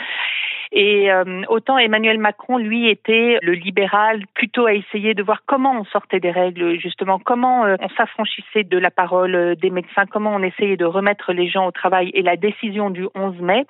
Et 0.71 1.11
euh, 1.11 1.43
autant 1.49 1.77
Emmanuel 1.77 2.17
Macron, 2.17 2.57
lui, 2.57 2.89
était 2.89 3.37
le 3.43 3.53
libéral, 3.53 4.23
plutôt 4.33 4.65
à 4.65 4.73
essayer 4.73 5.13
de 5.13 5.21
voir 5.21 5.43
comment 5.45 5.79
on 5.79 5.83
sortait 5.85 6.19
des 6.19 6.31
règles, 6.31 6.79
justement, 6.79 7.19
comment 7.19 7.65
on 7.79 7.89
s'affranchissait 7.97 8.63
de 8.63 8.77
la 8.77 8.91
parole 8.91 9.55
des 9.55 9.69
médecins, 9.69 10.05
comment 10.05 10.35
on 10.35 10.43
essayait 10.43 10.77
de 10.77 10.85
remettre 10.85 11.33
les 11.33 11.47
gens 11.47 11.67
au 11.67 11.71
travail. 11.71 12.11
Et 12.13 12.21
la 12.21 12.35
décision 12.35 12.89
du 12.89 13.07
11 13.15 13.39
mai 13.41 13.65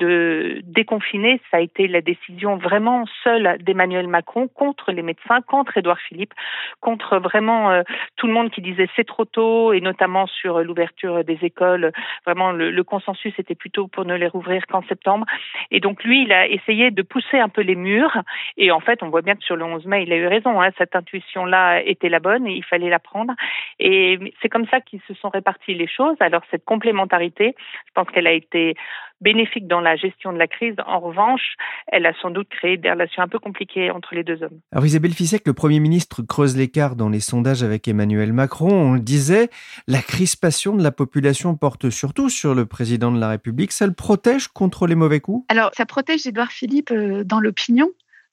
de 0.00 0.60
déconfiner, 0.64 1.40
ça 1.50 1.58
a 1.58 1.60
été 1.60 1.88
la 1.88 2.00
décision 2.00 2.56
vraiment 2.56 3.04
seule 3.24 3.58
d'Emmanuel 3.60 4.06
Macron 4.06 4.48
contre 4.48 4.92
les 4.92 5.02
médecins, 5.02 5.40
contre 5.42 5.76
Édouard 5.76 5.98
Philippe, 5.98 6.34
contre 6.80 7.18
vraiment 7.18 7.70
euh, 7.70 7.82
tout 8.16 8.26
le 8.26 8.32
monde 8.32 8.50
qui 8.50 8.60
disait 8.60 8.88
c'est 8.96 9.06
trop 9.06 9.24
tôt, 9.24 9.72
et 9.72 9.80
notamment 9.80 10.26
sur 10.26 10.60
l'ouverture 10.60 11.24
des 11.24 11.38
écoles. 11.42 11.92
Vraiment, 12.24 12.52
le, 12.52 12.82
consensus 12.84 13.34
était 13.38 13.54
plutôt 13.54 13.86
pour 13.86 14.04
ne 14.04 14.14
les 14.14 14.28
rouvrir 14.28 14.66
qu'en 14.66 14.82
septembre. 14.82 15.26
Et 15.70 15.80
donc 15.80 16.04
lui, 16.04 16.22
il 16.22 16.32
a 16.32 16.46
essayé 16.46 16.90
de 16.90 17.02
pousser 17.02 17.38
un 17.38 17.48
peu 17.48 17.60
les 17.60 17.74
murs. 17.74 18.16
Et 18.56 18.70
en 18.70 18.80
fait, 18.80 19.02
on 19.02 19.10
voit 19.10 19.22
bien 19.22 19.34
que 19.34 19.44
sur 19.44 19.56
le 19.56 19.64
11 19.64 19.86
mai, 19.86 20.04
il 20.04 20.12
a 20.12 20.16
eu 20.16 20.26
raison. 20.26 20.60
Hein, 20.60 20.70
cette 20.78 20.96
intuition-là 20.96 21.82
était 21.82 22.08
la 22.08 22.20
bonne 22.20 22.46
et 22.46 22.52
il 22.52 22.64
fallait 22.64 22.88
la 22.88 22.98
prendre. 22.98 23.34
Et 23.78 24.18
c'est 24.42 24.48
comme 24.48 24.66
ça 24.66 24.80
qu'ils 24.80 25.00
se 25.08 25.14
sont 25.14 25.28
répartis 25.28 25.74
les 25.74 25.88
choses. 25.88 26.16
Alors 26.20 26.42
cette 26.50 26.64
complémentarité, 26.64 27.54
je 27.86 27.92
pense 27.94 28.08
qu'elle 28.10 28.26
a 28.26 28.32
été 28.32 28.74
bénéfique 29.20 29.66
dans 29.66 29.80
la 29.80 29.96
gestion 29.96 30.32
de 30.32 30.38
la 30.38 30.46
crise. 30.46 30.76
En 30.86 31.00
revanche, 31.00 31.56
elle 31.88 32.06
a 32.06 32.12
sans 32.20 32.30
doute 32.30 32.48
créé 32.48 32.76
des 32.76 32.90
relations 32.90 33.22
un 33.22 33.28
peu 33.28 33.38
compliquées 33.38 33.90
entre 33.90 34.14
les 34.14 34.22
deux 34.22 34.42
hommes. 34.42 34.60
Alors 34.72 34.86
Isabelle 34.86 35.12
Fissek, 35.12 35.46
le 35.46 35.54
Premier 35.54 35.80
ministre 35.80 36.22
creuse 36.22 36.56
l'écart 36.56 36.96
dans 36.96 37.08
les 37.08 37.20
sondages 37.20 37.62
avec 37.62 37.88
Emmanuel 37.88 38.32
Macron. 38.32 38.70
On 38.70 38.92
le 38.94 39.00
disait, 39.00 39.48
la 39.86 40.00
crispation 40.00 40.76
de 40.76 40.82
la 40.82 40.92
population 40.92 41.56
porte 41.56 41.90
surtout 41.90 42.28
sur 42.28 42.54
le 42.54 42.66
président 42.66 43.10
de 43.10 43.20
la 43.20 43.28
République. 43.28 43.72
Ça 43.72 43.86
le 43.86 43.92
protège 43.92 44.48
contre 44.48 44.86
les 44.86 44.94
mauvais 44.94 45.20
coups? 45.20 45.44
Alors, 45.48 45.70
ça 45.74 45.86
protège 45.86 46.26
Édouard 46.26 46.52
Philippe 46.52 46.90
euh, 46.90 47.24
dans 47.24 47.40
l'opinion 47.40 47.88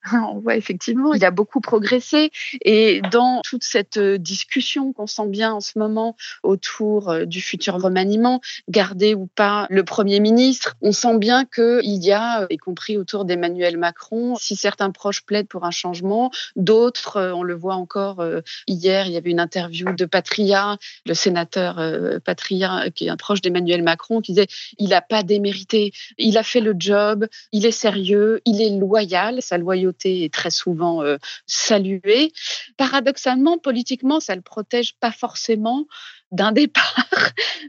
on 0.13 0.39
voit 0.39 0.55
effectivement, 0.55 1.13
il 1.13 1.25
a 1.25 1.31
beaucoup 1.31 1.61
progressé. 1.61 2.31
Et 2.63 3.01
dans 3.11 3.41
toute 3.43 3.63
cette 3.63 3.97
euh, 3.97 4.17
discussion 4.17 4.93
qu'on 4.93 5.07
sent 5.07 5.27
bien 5.27 5.53
en 5.53 5.61
ce 5.61 5.77
moment 5.77 6.15
autour 6.43 7.09
euh, 7.09 7.25
du 7.25 7.41
futur 7.41 7.75
remaniement, 7.75 8.41
garder 8.69 9.15
ou 9.15 9.27
pas 9.27 9.67
le 9.69 9.83
Premier 9.83 10.19
ministre, 10.19 10.75
on 10.81 10.91
sent 10.91 11.17
bien 11.17 11.45
qu'il 11.45 12.03
y 12.03 12.11
a, 12.11 12.43
euh, 12.43 12.47
y 12.49 12.57
compris 12.57 12.97
autour 12.97 13.25
d'Emmanuel 13.25 13.77
Macron, 13.77 14.35
si 14.35 14.55
certains 14.55 14.91
proches 14.91 15.21
plaident 15.21 15.47
pour 15.47 15.65
un 15.65 15.71
changement, 15.71 16.31
d'autres, 16.55 17.31
on 17.35 17.43
le 17.43 17.55
voit 17.55 17.75
encore 17.75 18.23
hier, 18.67 19.07
il 19.07 19.13
y 19.13 19.17
avait 19.17 19.31
une 19.31 19.39
interview 19.39 19.93
de 19.93 20.05
Patria, 20.05 20.77
le 21.05 21.13
sénateur 21.13 21.79
Patria, 22.23 22.89
qui 22.93 23.07
est 23.07 23.09
un 23.09 23.17
proche 23.17 23.41
d'Emmanuel 23.41 23.83
Macron, 23.83 24.21
qui 24.21 24.33
disait 24.33 24.47
il 24.77 24.89
n'a 24.89 25.01
pas 25.01 25.23
démérité, 25.23 25.91
il 26.17 26.37
a 26.37 26.43
fait 26.43 26.61
le 26.61 26.75
job, 26.77 27.27
il 27.51 27.65
est 27.65 27.71
sérieux, 27.71 28.41
il 28.45 28.61
est 28.61 28.77
loyal, 28.77 29.41
sa 29.41 29.57
loyauté 29.57 29.94
est 30.03 30.33
très 30.33 30.49
souvent 30.49 31.01
euh, 31.01 31.17
saluée. 31.45 32.31
Paradoxalement, 32.77 33.57
politiquement, 33.57 34.19
ça 34.19 34.35
le 34.35 34.41
protège 34.41 34.95
pas 34.99 35.11
forcément 35.11 35.85
d'un 36.31 36.51
départ. 36.51 37.05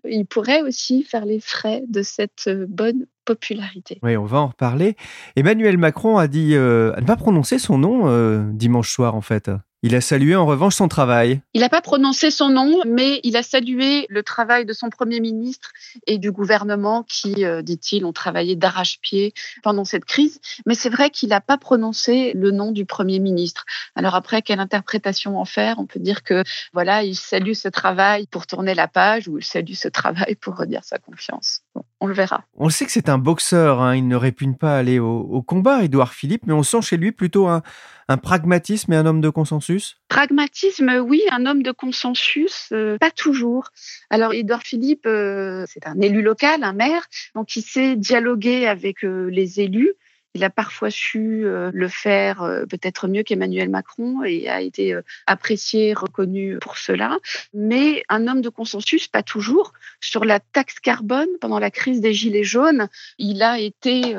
Il 0.04 0.26
pourrait 0.26 0.62
aussi 0.62 1.02
faire 1.02 1.24
les 1.24 1.40
frais 1.40 1.82
de 1.88 2.02
cette 2.02 2.44
euh, 2.48 2.66
bonne 2.68 3.06
popularité. 3.24 3.98
Oui, 4.02 4.16
on 4.16 4.24
va 4.24 4.38
en 4.38 4.48
reparler. 4.48 4.96
Emmanuel 5.34 5.78
Macron 5.78 6.16
a 6.16 6.28
dit 6.28 6.54
euh, 6.54 6.94
ne 6.96 7.06
pas 7.06 7.16
prononcer 7.16 7.58
son 7.58 7.78
nom 7.78 8.52
dimanche 8.52 8.92
soir, 8.92 9.14
en 9.14 9.20
fait. 9.20 9.50
Il 9.86 9.94
a 9.94 10.00
salué 10.00 10.34
en 10.34 10.46
revanche 10.46 10.74
son 10.74 10.88
travail. 10.88 11.40
Il 11.54 11.60
n'a 11.60 11.68
pas 11.68 11.80
prononcé 11.80 12.32
son 12.32 12.48
nom, 12.48 12.80
mais 12.84 13.20
il 13.22 13.36
a 13.36 13.44
salué 13.44 14.06
le 14.08 14.24
travail 14.24 14.64
de 14.66 14.72
son 14.72 14.90
Premier 14.90 15.20
ministre 15.20 15.70
et 16.08 16.18
du 16.18 16.32
gouvernement 16.32 17.04
qui, 17.04 17.44
euh, 17.44 17.62
dit-il, 17.62 18.04
ont 18.04 18.12
travaillé 18.12 18.56
d'arrache-pied 18.56 19.32
pendant 19.62 19.84
cette 19.84 20.04
crise. 20.04 20.40
Mais 20.66 20.74
c'est 20.74 20.88
vrai 20.88 21.10
qu'il 21.10 21.28
n'a 21.28 21.40
pas 21.40 21.56
prononcé 21.56 22.32
le 22.34 22.50
nom 22.50 22.72
du 22.72 22.84
Premier 22.84 23.20
ministre. 23.20 23.64
Alors 23.94 24.16
après, 24.16 24.42
quelle 24.42 24.58
interprétation 24.58 25.38
en 25.38 25.44
faire? 25.44 25.78
On 25.78 25.86
peut 25.86 26.00
dire 26.00 26.24
que 26.24 26.42
voilà, 26.72 27.04
il 27.04 27.14
salue 27.14 27.52
ce 27.52 27.68
travail 27.68 28.26
pour 28.26 28.48
tourner 28.48 28.74
la 28.74 28.88
page 28.88 29.28
ou 29.28 29.38
il 29.38 29.44
salue 29.44 29.74
ce 29.74 29.86
travail 29.86 30.34
pour 30.34 30.56
redire 30.56 30.82
sa 30.82 30.98
confiance. 30.98 31.60
On 32.00 32.06
le 32.06 32.14
verra. 32.14 32.44
On 32.54 32.68
sait 32.68 32.86
que 32.86 32.92
c'est 32.92 33.08
un 33.08 33.18
boxeur, 33.18 33.80
hein. 33.80 33.96
il 33.96 34.06
ne 34.08 34.16
répugne 34.16 34.54
pas 34.54 34.76
aller 34.76 34.98
au, 34.98 35.20
au 35.20 35.42
combat, 35.42 35.84
Édouard 35.84 36.12
Philippe, 36.12 36.46
mais 36.46 36.52
on 36.52 36.62
sent 36.62 36.82
chez 36.82 36.96
lui 36.96 37.12
plutôt 37.12 37.46
un, 37.48 37.62
un 38.08 38.16
pragmatisme 38.16 38.92
et 38.92 38.96
un 38.96 39.06
homme 39.06 39.20
de 39.20 39.28
consensus 39.28 39.96
Pragmatisme, 40.08 41.02
oui, 41.04 41.22
un 41.32 41.46
homme 41.46 41.62
de 41.62 41.72
consensus, 41.72 42.68
euh, 42.72 42.96
pas 42.98 43.10
toujours. 43.10 43.70
Alors, 44.10 44.32
Edouard 44.32 44.62
Philippe, 44.62 45.06
euh, 45.06 45.64
c'est 45.68 45.86
un 45.86 46.00
élu 46.00 46.22
local, 46.22 46.62
un 46.62 46.72
maire, 46.72 47.06
donc 47.34 47.56
il 47.56 47.62
sait 47.62 47.96
dialoguer 47.96 48.66
avec 48.66 49.04
euh, 49.04 49.28
les 49.30 49.60
élus. 49.60 49.94
Il 50.36 50.44
a 50.44 50.50
parfois 50.50 50.90
su 50.90 51.44
le 51.46 51.88
faire 51.88 52.46
peut-être 52.68 53.08
mieux 53.08 53.22
qu'Emmanuel 53.22 53.70
Macron 53.70 54.22
et 54.22 54.50
a 54.50 54.60
été 54.60 54.94
apprécié, 55.26 55.94
reconnu 55.94 56.58
pour 56.58 56.76
cela. 56.76 57.16
Mais 57.54 58.04
un 58.10 58.28
homme 58.28 58.42
de 58.42 58.50
consensus, 58.50 59.08
pas 59.08 59.22
toujours. 59.22 59.72
Sur 59.98 60.26
la 60.26 60.38
taxe 60.38 60.78
carbone, 60.78 61.28
pendant 61.40 61.58
la 61.58 61.70
crise 61.70 62.02
des 62.02 62.12
Gilets 62.12 62.44
jaunes, 62.44 62.88
il 63.16 63.42
a 63.42 63.58
été 63.58 64.14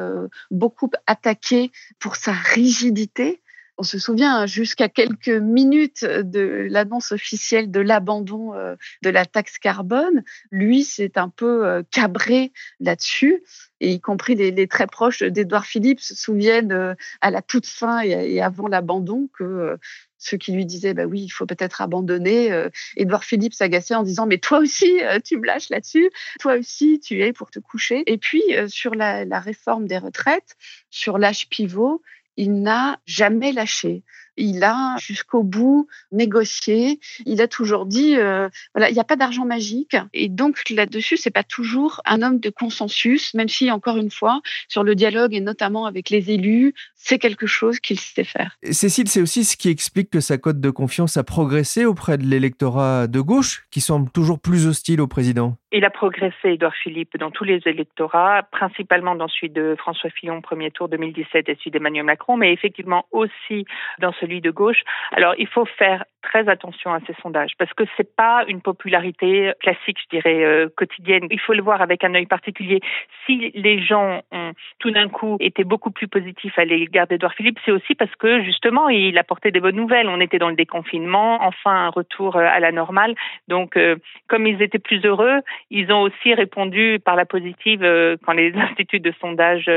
beaucoup 0.49 0.89
attaqué 1.05 1.71
pour 1.99 2.15
sa 2.15 2.31
rigidité 2.31 3.39
on 3.77 3.83
se 3.83 3.99
souvient 3.99 4.37
hein, 4.37 4.45
jusqu'à 4.45 4.89
quelques 4.89 5.29
minutes 5.29 6.03
de 6.03 6.67
l'annonce 6.69 7.11
officielle 7.11 7.69
de 7.69 7.79
l'abandon 7.79 8.53
euh, 8.53 8.75
de 9.03 9.09
la 9.09 9.25
taxe 9.25 9.59
carbone, 9.59 10.23
lui 10.51 10.83
c'est 10.83 11.17
un 11.17 11.29
peu 11.29 11.65
euh, 11.65 11.83
cabré 11.91 12.51
là-dessus, 12.79 13.43
et 13.79 13.91
y 13.91 14.01
compris 14.01 14.35
les, 14.35 14.67
très 14.67 14.87
proches 14.87 15.21
d'Edouard 15.21 15.65
Philippe 15.65 15.99
se 15.99 16.15
souviennent 16.15 16.71
euh, 16.71 16.95
à 17.21 17.29
la 17.29 17.41
toute 17.41 17.67
fin 17.67 18.01
et, 18.01 18.41
avant 18.41 18.67
l'abandon 18.67 19.29
que 19.33 19.77
ceux 20.17 20.37
qui 20.37 20.51
lui 20.51 20.65
disaient 20.65 20.95
bah 20.95 21.05
oui 21.05 21.21
il 21.21 21.29
faut 21.29 21.45
peut-être 21.45 21.81
abandonner, 21.81 22.67
Edouard 22.95 23.23
Philippe 23.23 23.53
s'agaçait 23.53 23.93
en 23.93 24.01
disant 24.01 24.25
mais 24.25 24.39
toi 24.39 24.59
aussi 24.59 24.99
tu 25.23 25.37
me 25.37 25.45
lâches 25.45 25.69
là-dessus, 25.69 26.09
toi 26.39 26.55
aussi 26.55 26.99
tu 26.99 27.23
es 27.23 27.33
pour 27.33 27.51
te 27.51 27.59
coucher. 27.59 28.03
Et 28.07 28.17
puis 28.17 28.41
sur 28.67 28.95
la 28.95 29.39
réforme 29.39 29.87
des 29.87 29.99
retraites, 29.99 30.55
sur 30.89 31.19
l'âge 31.19 31.49
pivot, 31.49 32.01
il 32.37 32.61
n'a 32.61 32.99
jamais 33.05 33.51
lâché. 33.51 34.03
Il 34.37 34.63
a 34.63 34.95
jusqu'au 34.99 35.43
bout 35.43 35.87
négocié. 36.11 36.99
Il 37.25 37.41
a 37.41 37.47
toujours 37.47 37.87
dit, 37.87 38.15
euh, 38.17 38.47
voilà, 38.75 38.89
il 38.89 38.93
n'y 38.93 38.99
a 38.99 39.03
pas 39.03 39.15
d'argent 39.15 39.45
magique. 39.45 39.97
Et 40.13 40.29
donc 40.29 40.61
là-dessus, 40.69 41.17
c'est 41.17 41.31
pas 41.31 41.43
toujours 41.43 42.01
un 42.05 42.21
homme 42.21 42.39
de 42.39 42.51
consensus, 42.51 43.33
même 43.33 43.49
si 43.49 43.71
encore 43.71 43.97
une 43.97 44.11
fois, 44.11 44.41
sur 44.67 44.83
le 44.83 44.93
dialogue 44.93 45.33
et 45.33 45.41
notamment 45.41 45.87
avec 45.87 46.11
les 46.11 46.31
élus, 46.31 46.75
c'est 46.95 47.17
quelque 47.17 47.47
chose 47.47 47.79
qu'il 47.79 47.99
sait 47.99 48.23
faire. 48.23 48.57
Cécile, 48.69 49.07
c'est 49.07 49.21
aussi 49.21 49.43
ce 49.43 49.57
qui 49.57 49.69
explique 49.69 50.11
que 50.11 50.19
sa 50.19 50.37
cote 50.37 50.61
de 50.61 50.69
confiance 50.69 51.17
a 51.17 51.23
progressé 51.23 51.85
auprès 51.85 52.17
de 52.17 52.25
l'électorat 52.25 53.07
de 53.07 53.19
gauche, 53.21 53.65
qui 53.71 53.81
semble 53.81 54.11
toujours 54.11 54.39
plus 54.39 54.67
hostile 54.67 55.01
au 55.01 55.07
président. 55.07 55.57
Il 55.73 55.83
a 55.83 55.89
progressé, 55.89 56.51
Edouard 56.51 56.75
Philippe, 56.75 57.17
dans 57.17 57.29
tous 57.29 57.43
les 57.43 57.59
électorats, 57.65 58.43
principalement 58.51 59.15
dans 59.15 59.27
celui 59.27 59.49
de 59.49 59.75
François 59.77 60.09
Fillon, 60.09 60.39
premier 60.39 60.71
tour 60.71 60.87
2017, 60.87 61.49
et 61.49 61.55
celui 61.55 61.71
d'Emmanuel 61.71 62.05
Macron, 62.05 62.37
mais 62.37 62.53
effectivement 62.53 63.05
aussi 63.11 63.65
dans 63.99 64.13
celui 64.13 64.39
de 64.39 64.49
gauche. 64.49 64.83
Alors, 65.11 65.35
il 65.37 65.47
faut 65.47 65.65
faire 65.65 66.05
très 66.21 66.47
attention 66.49 66.93
à 66.93 66.99
ces 67.07 67.13
sondages 67.21 67.51
parce 67.57 67.73
que 67.73 67.83
c'est 67.95 68.15
pas 68.15 68.43
une 68.47 68.61
popularité 68.61 69.53
classique, 69.61 69.97
je 70.03 70.17
dirais, 70.17 70.43
euh, 70.43 70.67
quotidienne. 70.75 71.27
Il 71.31 71.39
faut 71.39 71.53
le 71.53 71.61
voir 71.61 71.81
avec 71.81 72.03
un 72.03 72.13
œil 72.15 72.25
particulier. 72.25 72.81
Si 73.25 73.51
les 73.53 73.81
gens 73.81 74.21
ont 74.31 74.51
tout 74.79 74.91
d'un 74.91 75.09
coup 75.09 75.37
été 75.39 75.63
beaucoup 75.63 75.91
plus 75.91 76.07
positifs 76.07 76.57
à 76.57 76.65
l'égard 76.65 77.07
d'Edouard 77.07 77.33
Philippe, 77.33 77.59
c'est 77.65 77.71
aussi 77.71 77.95
parce 77.95 78.13
que 78.15 78.43
justement, 78.43 78.89
il 78.89 79.17
apportait 79.17 79.51
des 79.51 79.59
bonnes 79.59 79.75
nouvelles. 79.75 80.09
On 80.09 80.19
était 80.19 80.39
dans 80.39 80.49
le 80.49 80.55
déconfinement, 80.55 81.39
enfin 81.41 81.87
un 81.87 81.89
retour 81.89 82.35
euh, 82.35 82.45
à 82.45 82.59
la 82.59 82.71
normale. 82.71 83.15
Donc, 83.47 83.77
euh, 83.77 83.95
comme 84.27 84.47
ils 84.47 84.61
étaient 84.61 84.79
plus 84.79 85.03
heureux, 85.05 85.41
ils 85.69 85.91
ont 85.91 86.01
aussi 86.01 86.33
répondu 86.33 86.99
par 87.03 87.15
la 87.15 87.25
positive 87.25 87.81
quand 88.25 88.33
les 88.33 88.53
instituts 88.55 88.99
de 88.99 89.13
sondage 89.19 89.69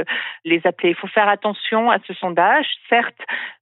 les 0.45 0.61
appelaient. 0.65 0.91
Il 0.91 0.97
faut 0.97 1.07
faire 1.09 1.29
attention 1.29 1.91
à 1.91 1.99
ce 2.07 2.15
sondage. 2.15 2.67
Certes, 2.89 3.21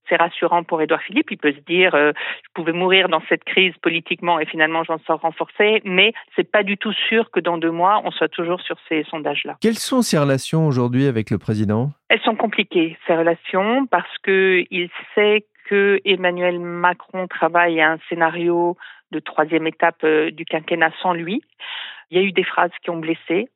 c'est 0.09 0.17
rassurant 0.17 0.65
pour 0.65 0.81
Édouard 0.83 1.03
Philippe. 1.03 1.31
Il 1.31 1.39
peut 1.39 1.53
se 1.53 1.61
dire, 1.61 1.95
euh, 1.95 2.13
je 2.43 2.49
pouvais 2.55 2.73
mourir 2.73 3.09
dans 3.09 3.23
cette 3.29 3.45
crise 3.45 3.75
politiquement 3.83 4.41
et 4.41 4.47
finalement 4.47 4.83
j'en 4.85 4.99
sors 5.07 5.21
renforcé, 5.21 5.83
mais 5.85 6.13
c'est 6.37 6.51
pas 6.51 6.63
du 6.63 6.77
tout 6.77 6.93
sûr 6.93 7.31
que 7.31 7.41
dans 7.41 7.59
deux 7.59 7.71
mois 7.71 8.01
on 8.05 8.11
soit 8.11 8.29
toujours 8.29 8.61
sur 8.61 8.77
ces 8.89 9.05
sondages-là. 9.05 9.57
Quelles 9.61 9.75
sont 9.75 10.03
ses 10.03 10.19
relations 10.19 10.67
aujourd'hui 10.67 11.07
avec 11.07 11.31
le 11.31 11.39
président? 11.39 11.91
Elles 12.09 12.21
sont 12.21 12.37
compliquées 12.37 12.97
ces 13.07 13.15
relations 13.15 13.87
parce 13.87 14.19
que 14.23 14.65
il 14.71 14.89
sait 15.15 15.45
que 15.69 16.01
Emmanuel 16.05 16.59
Macron 16.59 17.27
travaille 17.29 17.81
à 17.81 17.93
un 17.93 17.99
scénario 18.09 18.77
de 19.11 19.21
troisième 19.21 19.67
étape 19.67 20.03
euh, 20.05 20.31
du 20.31 20.45
quinquennat 20.45 20.93
sans 21.03 21.13
lui. 21.13 21.43
Il 22.11 22.19
y 22.19 22.21
a 22.21 22.25
eu 22.25 22.33
des 22.33 22.45
phrases 22.45 22.71
qui 22.83 22.91
ont 22.91 22.99
blessé 22.99 23.49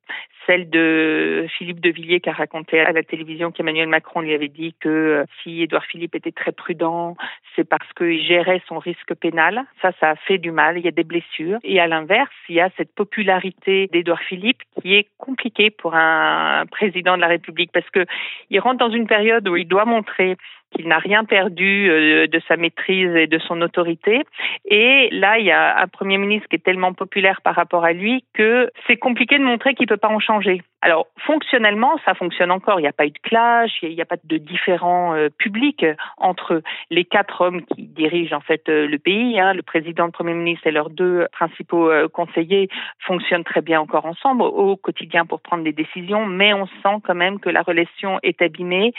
celle 0.47 0.69
de 0.71 1.47
Philippe 1.57 1.81
de 1.81 1.91
Villiers 1.91 2.21
qui 2.21 2.29
a 2.29 2.33
raconté 2.33 2.81
à 2.81 2.93
la 2.93 3.03
télévision 3.03 3.51
qu'Emmanuel 3.51 3.89
Macron 3.89 4.21
lui 4.21 4.35
avait 4.35 4.49
dit 4.49 4.75
que 4.81 4.89
euh, 4.89 5.25
si 5.43 5.63
Édouard 5.63 5.85
Philippe 5.85 6.15
était 6.15 6.33
très 6.33 6.53
prudent, 6.53 7.17
c'est 7.55 7.69
parce 7.69 7.91
qu'il 7.93 8.23
gérait 8.23 8.63
son 8.69 8.79
risque 8.79 9.15
pénal. 9.15 9.65
Ça, 9.81 9.93
ça 10.01 10.11
a 10.11 10.17
fait 10.17 10.39
du 10.39 10.51
mal. 10.51 10.79
Il 10.79 10.85
y 10.85 10.89
a 10.89 10.93
des 10.93 11.05
blessures. 11.05 11.59
Et 11.63 11.81
à 11.81 11.87
l'inverse, 11.87 12.33
il 12.49 12.57
y 12.57 12.61
a 12.61 12.71
cette 12.77 12.95
popularité 12.95 13.89
d'Édouard 13.93 14.21
Philippe 14.21 14.63
qui 14.81 14.95
est 14.95 15.07
compliquée 15.19 15.71
pour 15.71 15.95
un 15.95 16.65
président 16.71 17.17
de 17.17 17.21
la 17.21 17.29
République 17.29 17.71
parce 17.73 17.89
que 17.91 18.05
il 18.51 18.61
rentre 18.61 18.79
dans 18.79 18.91
une 18.91 19.07
période 19.07 19.49
où 19.49 19.57
il 19.57 19.69
doit 19.69 19.85
montrer 19.85 20.37
qu'il 20.75 20.89
n'a 20.89 20.99
rien 20.99 21.25
perdu 21.25 21.91
euh, 21.91 22.27
de 22.27 22.41
sa 22.49 22.57
maîtrise 22.57 23.15
et 23.15 23.27
de 23.27 23.39
son 23.39 23.61
autorité. 23.63 24.23
Et 24.65 25.09
là, 25.13 25.39
il 25.39 25.47
y 25.47 25.51
a 25.51 25.79
un 25.81 25.89
Premier 25.89 26.19
ministre 26.19 26.49
qui 26.49 26.57
est 26.57 26.65
tellement 26.65 26.93
populaire 26.93 27.41
par 27.43 27.55
rapport 27.55 27.85
à 27.85 27.93
lui 27.93 28.25
que 28.35 28.71
c'est 28.87 28.97
compliqué 28.97 29.39
de 29.39 29.45
montrer 29.45 29.75
qu'il 29.75 29.85
ne 29.85 29.89
peut 29.89 29.97
pas 29.97 30.09
en 30.09 30.21
changer. 30.21 30.63
Alors, 30.83 31.07
fonctionnellement, 31.27 31.97
ça 32.05 32.15
fonctionne 32.15 32.51
encore. 32.51 32.81
Il 32.81 32.83
n'y 32.83 32.89
a 32.89 32.93
pas 32.93 33.07
eu 33.07 33.11
de 33.11 33.19
clash, 33.23 33.71
il 33.83 33.95
n'y 33.95 34.03
a 34.03 34.05
pas 34.05 34.17
de 34.23 34.37
différents 34.37 35.15
euh, 35.15 35.29
publics 35.31 35.87
entre 36.17 36.63
les 36.91 37.05
quatre 37.05 37.41
hommes 37.41 37.65
qui 37.67 37.87
dirigent 37.87 38.37
en 38.37 38.41
fait 38.41 38.69
euh, 38.69 38.87
le 38.87 38.99
pays. 38.99 39.39
Hein. 39.39 39.55
Le 39.55 39.63
président, 39.63 40.07
le 40.07 40.11
Premier 40.11 40.35
ministre 40.35 40.67
et 40.67 40.73
leurs 40.73 40.91
deux 40.91 41.27
principaux 41.33 41.91
conseillers 42.13 42.69
fonctionnent 43.07 43.45
très 43.45 43.63
bien 43.63 43.81
encore 43.81 44.07
ensemble 44.07 44.43
au 44.43 44.77
quotidien 44.77 45.25
pour 45.25 45.41
prendre 45.41 45.65
des 45.65 45.73
décisions, 45.73 46.27
mais 46.27 46.53
on 46.53 46.67
sent 46.67 47.01
quand 47.05 47.15
même 47.15 47.39
que 47.39 47.49
la 47.49 47.63
relation 47.63 48.19
est 48.23 48.43
abîmée 48.43 48.93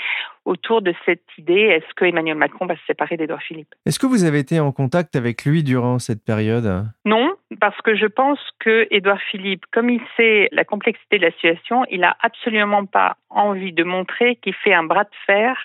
autour 0.46 0.82
de 0.82 0.94
cette 1.06 1.24
idée 1.38 1.54
est-ce 1.54 1.94
que 1.96 2.06
Emmanuel 2.06 2.36
Macron 2.36 2.66
va 2.66 2.76
se 2.76 2.86
séparer 2.86 3.18
d'Edouard 3.18 3.42
Philippe? 3.42 3.74
Est-ce 3.86 4.00
que 4.00 4.06
vous 4.06 4.24
avez 4.24 4.40
été 4.40 4.60
en 4.60 4.72
contact 4.72 5.16
avec 5.16 5.46
lui 5.46 5.64
durant 5.64 6.00
cette 6.00 6.24
période? 6.24 6.86
Non, 7.06 7.34
parce 7.60 7.80
que 7.82 7.96
je 7.96 8.06
pense 8.06 8.40
que 8.60 8.88
Édouard 8.92 9.22
Philippe, 9.22 9.66
comme 9.72 9.90
il 9.90 10.02
sait 10.18 10.50
la 10.52 10.64
complexité 10.64 11.18
de 11.20 11.26
la 11.26 11.32
situation, 11.32 11.86
il 11.90 12.02
n'a 12.02 12.16
absolument 12.22 12.86
pas 12.86 13.18
envie 13.30 13.74
de 13.74 13.84
montrer 13.84 14.36
qu'il 14.38 14.54
fait 14.54 14.74
un 14.74 14.84
bras 14.84 15.04
de 15.04 15.10
fer 15.26 15.58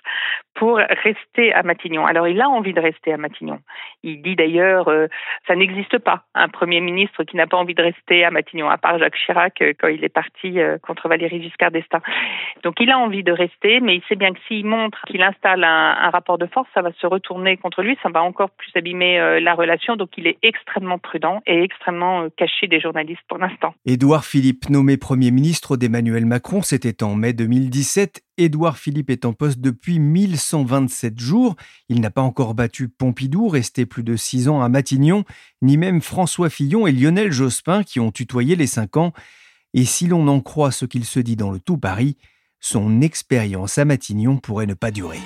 pour 0.55 0.77
rester 0.77 1.53
à 1.53 1.63
Matignon. 1.63 2.05
Alors 2.07 2.27
il 2.27 2.41
a 2.41 2.49
envie 2.49 2.73
de 2.73 2.81
rester 2.81 3.13
à 3.13 3.17
Matignon. 3.17 3.61
Il 4.03 4.23
dit 4.23 4.35
d'ailleurs, 4.35 4.89
euh, 4.89 5.07
ça 5.47 5.55
n'existe 5.55 5.99
pas 5.99 6.25
un 6.35 6.49
Premier 6.49 6.81
ministre 6.81 7.23
qui 7.23 7.37
n'a 7.37 7.47
pas 7.47 7.57
envie 7.57 7.75
de 7.75 7.83
rester 7.83 8.25
à 8.25 8.33
Matignon, 8.33 8.69
à 8.69 8.77
part 8.77 8.99
Jacques 8.99 9.17
Chirac 9.25 9.63
euh, 9.63 9.73
quand 9.79 9.87
il 9.87 10.03
est 10.03 10.09
parti 10.09 10.59
euh, 10.59 10.79
contre 10.79 11.09
Valéry 11.09 11.41
Giscard 11.43 11.71
d'Estaing. 11.71 12.03
Donc 12.65 12.75
il 12.81 12.91
a 12.91 12.99
envie 12.99 13.23
de 13.23 13.31
rester, 13.31 13.79
mais 13.81 13.97
il 13.97 14.03
sait 14.09 14.17
bien 14.17 14.33
que 14.33 14.41
s'il 14.49 14.67
montre 14.67 15.01
qu'il 15.07 15.23
installe 15.23 15.63
un, 15.63 15.97
un, 16.01 16.11
rapport 16.11 16.39
de 16.39 16.47
force, 16.47 16.69
ça 16.75 16.83
va 16.83 16.91
se 16.93 17.07
retourner 17.07 17.57
contre 17.57 17.83
lui, 17.83 17.97
ça 18.03 18.09
va 18.09 18.23
encore 18.23 18.51
plus 18.51 18.73
abîmer 18.75 19.41
la 19.41 19.55
relation. 19.55 19.95
Donc 19.95 20.11
il 20.17 20.27
est 20.27 20.39
extrêmement 20.43 20.99
prudent 20.99 21.41
et 21.47 21.63
extrêmement 21.63 21.78
caché 22.37 22.67
des 22.67 22.81
journalistes 22.81 23.23
pour 23.29 23.39
l'instant. 23.39 23.75
Édouard 23.87 24.25
Philippe, 24.25 24.69
nommé 24.69 24.97
Premier 24.97 25.31
ministre 25.31 25.77
d'Emmanuel 25.77 26.27
Macron, 26.27 26.63
c'était 26.63 27.03
en 27.03 27.15
mai 27.15 27.33
2017. 27.33 28.23
Édouard 28.37 28.79
Philippe 28.79 29.11
est 29.11 29.25
en 29.25 29.33
poste 29.33 29.61
depuis 29.61 29.99
1127 29.99 31.19
jours. 31.19 31.57
Il 31.89 32.01
n'a 32.01 32.11
pas 32.11 32.23
encore 32.23 32.55
battu 32.55 32.89
Pompidou, 32.89 33.49
resté 33.49 33.87
plus 33.87 34.05
de 34.05 34.17
six 34.17 34.49
ans 34.49 34.63
à 34.63 34.69
Matignon, 34.69 35.25
ni 35.63 35.77
même 35.77 36.01
François 36.01 36.51
Fillon 36.51 36.87
et 36.87 36.93
Lionel 36.93 37.33
Jospin 37.33 37.83
qui 37.83 38.01
ont 38.01 38.13
tutoyé 38.13 38.57
les 38.57 38.67
cinq 38.67 38.97
ans. 38.97 39.13
Et 39.75 39.85
si 39.85 40.07
l'on 40.07 40.29
en 40.29 40.41
croit 40.41 40.71
ce 40.71 40.85
qu'il 40.85 41.05
se 41.05 41.21
dit 41.21 41.37
dans 41.37 41.51
le 41.51 41.61
tout 41.61 41.79
Paris, 41.79 42.17
son 42.61 43.01
expérience 43.01 43.79
à 43.79 43.85
Matignon 43.85 44.37
pourrait 44.39 44.67
ne 44.67 44.75
pas 44.75 44.91
durer. 44.91 45.21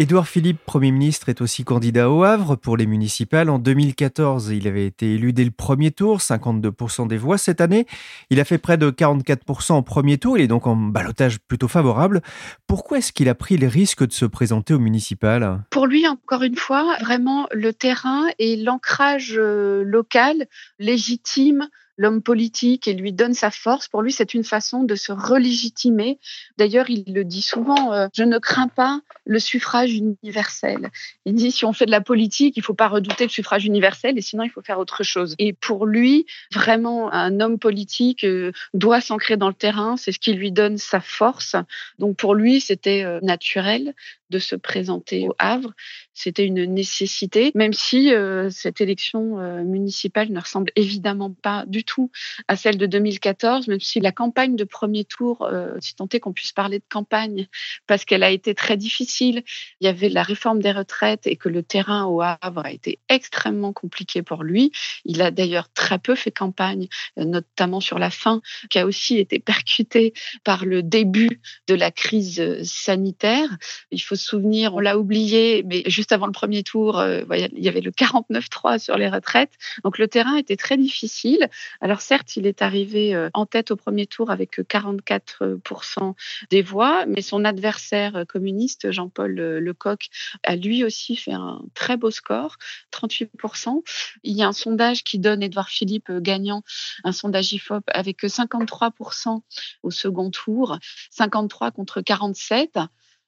Édouard 0.00 0.26
Philippe, 0.26 0.58
Premier 0.66 0.90
ministre, 0.90 1.28
est 1.28 1.40
aussi 1.40 1.62
candidat 1.62 2.10
au 2.10 2.24
Havre 2.24 2.56
pour 2.56 2.76
les 2.76 2.84
municipales. 2.84 3.48
En 3.48 3.60
2014, 3.60 4.50
il 4.50 4.66
avait 4.66 4.86
été 4.86 5.14
élu 5.14 5.32
dès 5.32 5.44
le 5.44 5.52
premier 5.52 5.92
tour, 5.92 6.18
52% 6.18 7.06
des 7.06 7.16
voix. 7.16 7.38
Cette 7.38 7.60
année, 7.60 7.86
il 8.28 8.40
a 8.40 8.44
fait 8.44 8.58
près 8.58 8.76
de 8.76 8.90
44% 8.90 9.72
en 9.72 9.82
premier 9.84 10.18
tour. 10.18 10.36
Il 10.36 10.42
est 10.42 10.48
donc 10.48 10.66
en 10.66 10.74
balotage 10.74 11.38
plutôt 11.38 11.68
favorable. 11.68 12.22
Pourquoi 12.66 12.98
est-ce 12.98 13.12
qu'il 13.12 13.28
a 13.28 13.36
pris 13.36 13.56
le 13.56 13.68
risque 13.68 14.04
de 14.04 14.12
se 14.12 14.24
présenter 14.24 14.74
aux 14.74 14.80
municipales? 14.80 15.62
Pour 15.70 15.86
lui, 15.86 16.08
encore 16.08 16.42
une 16.42 16.56
fois, 16.56 16.96
vraiment 17.00 17.46
le 17.52 17.72
terrain 17.72 18.24
et 18.40 18.56
l'ancrage 18.56 19.34
euh, 19.38 19.84
local 19.84 20.46
légitime 20.80 21.68
l'homme 21.96 22.22
politique 22.22 22.88
et 22.88 22.94
lui 22.94 23.12
donne 23.12 23.34
sa 23.34 23.50
force. 23.50 23.88
Pour 23.88 24.02
lui, 24.02 24.12
c'est 24.12 24.34
une 24.34 24.44
façon 24.44 24.82
de 24.82 24.94
se 24.94 25.12
relégitimer. 25.12 26.18
D'ailleurs, 26.58 26.90
il 26.90 27.04
le 27.12 27.24
dit 27.24 27.42
souvent, 27.42 27.92
euh, 27.92 28.08
je 28.14 28.24
ne 28.24 28.38
crains 28.38 28.68
pas 28.68 29.00
le 29.26 29.38
suffrage 29.38 29.94
universel. 29.94 30.90
Il 31.24 31.34
dit, 31.34 31.50
si 31.50 31.64
on 31.64 31.72
fait 31.72 31.86
de 31.86 31.90
la 31.90 32.00
politique, 32.00 32.56
il 32.56 32.62
faut 32.62 32.74
pas 32.74 32.88
redouter 32.88 33.24
le 33.24 33.30
suffrage 33.30 33.64
universel 33.64 34.18
et 34.18 34.20
sinon, 34.20 34.44
il 34.44 34.50
faut 34.50 34.62
faire 34.62 34.78
autre 34.78 35.02
chose. 35.02 35.34
Et 35.38 35.52
pour 35.52 35.86
lui, 35.86 36.26
vraiment, 36.52 37.12
un 37.12 37.40
homme 37.40 37.58
politique 37.58 38.24
euh, 38.24 38.52
doit 38.74 39.00
s'ancrer 39.00 39.36
dans 39.36 39.48
le 39.48 39.54
terrain. 39.54 39.96
C'est 39.96 40.12
ce 40.12 40.18
qui 40.18 40.32
lui 40.32 40.52
donne 40.52 40.78
sa 40.78 41.00
force. 41.00 41.56
Donc, 41.98 42.16
pour 42.16 42.34
lui, 42.34 42.60
c'était 42.60 43.04
euh, 43.04 43.20
naturel 43.22 43.94
de 44.34 44.40
se 44.40 44.56
présenter 44.56 45.28
au 45.28 45.34
Havre. 45.38 45.72
C'était 46.12 46.44
une 46.44 46.64
nécessité, 46.64 47.52
même 47.54 47.72
si 47.72 48.12
euh, 48.12 48.50
cette 48.50 48.80
élection 48.80 49.38
euh, 49.38 49.62
municipale 49.62 50.30
ne 50.30 50.40
ressemble 50.40 50.72
évidemment 50.74 51.32
pas 51.32 51.64
du 51.66 51.84
tout 51.84 52.10
à 52.48 52.56
celle 52.56 52.76
de 52.76 52.86
2014, 52.86 53.68
même 53.68 53.80
si 53.80 54.00
la 54.00 54.10
campagne 54.10 54.56
de 54.56 54.64
premier 54.64 55.04
tour, 55.04 55.42
euh, 55.42 55.76
si 55.80 55.94
tant 55.94 56.08
est 56.12 56.18
qu'on 56.18 56.32
puisse 56.32 56.52
parler 56.52 56.80
de 56.80 56.84
campagne, 56.88 57.46
parce 57.86 58.04
qu'elle 58.04 58.24
a 58.24 58.30
été 58.30 58.56
très 58.56 58.76
difficile, 58.76 59.44
il 59.80 59.86
y 59.86 59.88
avait 59.88 60.08
la 60.08 60.24
réforme 60.24 60.60
des 60.60 60.72
retraites 60.72 61.28
et 61.28 61.36
que 61.36 61.48
le 61.48 61.62
terrain 61.62 62.06
au 62.06 62.20
Havre 62.20 62.64
a 62.64 62.72
été 62.72 62.98
extrêmement 63.08 63.72
compliqué 63.72 64.22
pour 64.22 64.42
lui. 64.42 64.72
Il 65.04 65.22
a 65.22 65.30
d'ailleurs 65.30 65.72
très 65.72 66.00
peu 66.00 66.16
fait 66.16 66.32
campagne, 66.32 66.88
notamment 67.16 67.80
sur 67.80 68.00
la 68.00 68.10
fin, 68.10 68.40
qui 68.68 68.80
a 68.80 68.86
aussi 68.86 69.18
été 69.18 69.38
percutée 69.38 70.12
par 70.42 70.64
le 70.64 70.82
début 70.82 71.40
de 71.68 71.74
la 71.74 71.92
crise 71.92 72.62
sanitaire. 72.64 73.48
Il 73.90 74.00
faut 74.00 74.16
souvenir, 74.24 74.74
on 74.74 74.80
l'a 74.80 74.98
oublié, 74.98 75.62
mais 75.64 75.82
juste 75.86 76.12
avant 76.12 76.26
le 76.26 76.32
premier 76.32 76.62
tour, 76.62 76.98
euh, 76.98 77.22
il 77.52 77.62
y 77.62 77.68
avait 77.68 77.80
le 77.80 77.90
49-3 77.90 78.78
sur 78.78 78.96
les 78.96 79.08
retraites. 79.08 79.52
Donc 79.84 79.98
le 79.98 80.08
terrain 80.08 80.36
était 80.36 80.56
très 80.56 80.76
difficile. 80.76 81.48
Alors 81.80 82.00
certes, 82.00 82.36
il 82.36 82.46
est 82.46 82.62
arrivé 82.62 83.14
euh, 83.14 83.30
en 83.34 83.46
tête 83.46 83.70
au 83.70 83.76
premier 83.76 84.06
tour 84.06 84.30
avec 84.30 84.58
44% 84.58 86.14
des 86.50 86.62
voix, 86.62 87.06
mais 87.06 87.22
son 87.22 87.44
adversaire 87.44 88.24
communiste, 88.28 88.90
Jean-Paul 88.90 89.32
Lecoq, 89.34 90.08
a 90.42 90.56
lui 90.56 90.84
aussi 90.84 91.16
fait 91.16 91.32
un 91.32 91.60
très 91.74 91.96
beau 91.96 92.10
score, 92.10 92.56
38%. 92.92 93.82
Il 94.22 94.36
y 94.36 94.42
a 94.42 94.48
un 94.48 94.52
sondage 94.52 95.04
qui 95.04 95.18
donne 95.18 95.42
Édouard 95.42 95.68
Philippe 95.68 96.10
gagnant, 96.10 96.62
un 97.04 97.12
sondage 97.12 97.52
IFOP 97.52 97.84
avec 97.88 98.22
53% 98.22 99.40
au 99.82 99.90
second 99.90 100.30
tour, 100.30 100.78
53 101.10 101.70
contre 101.70 102.00
47. 102.00 102.78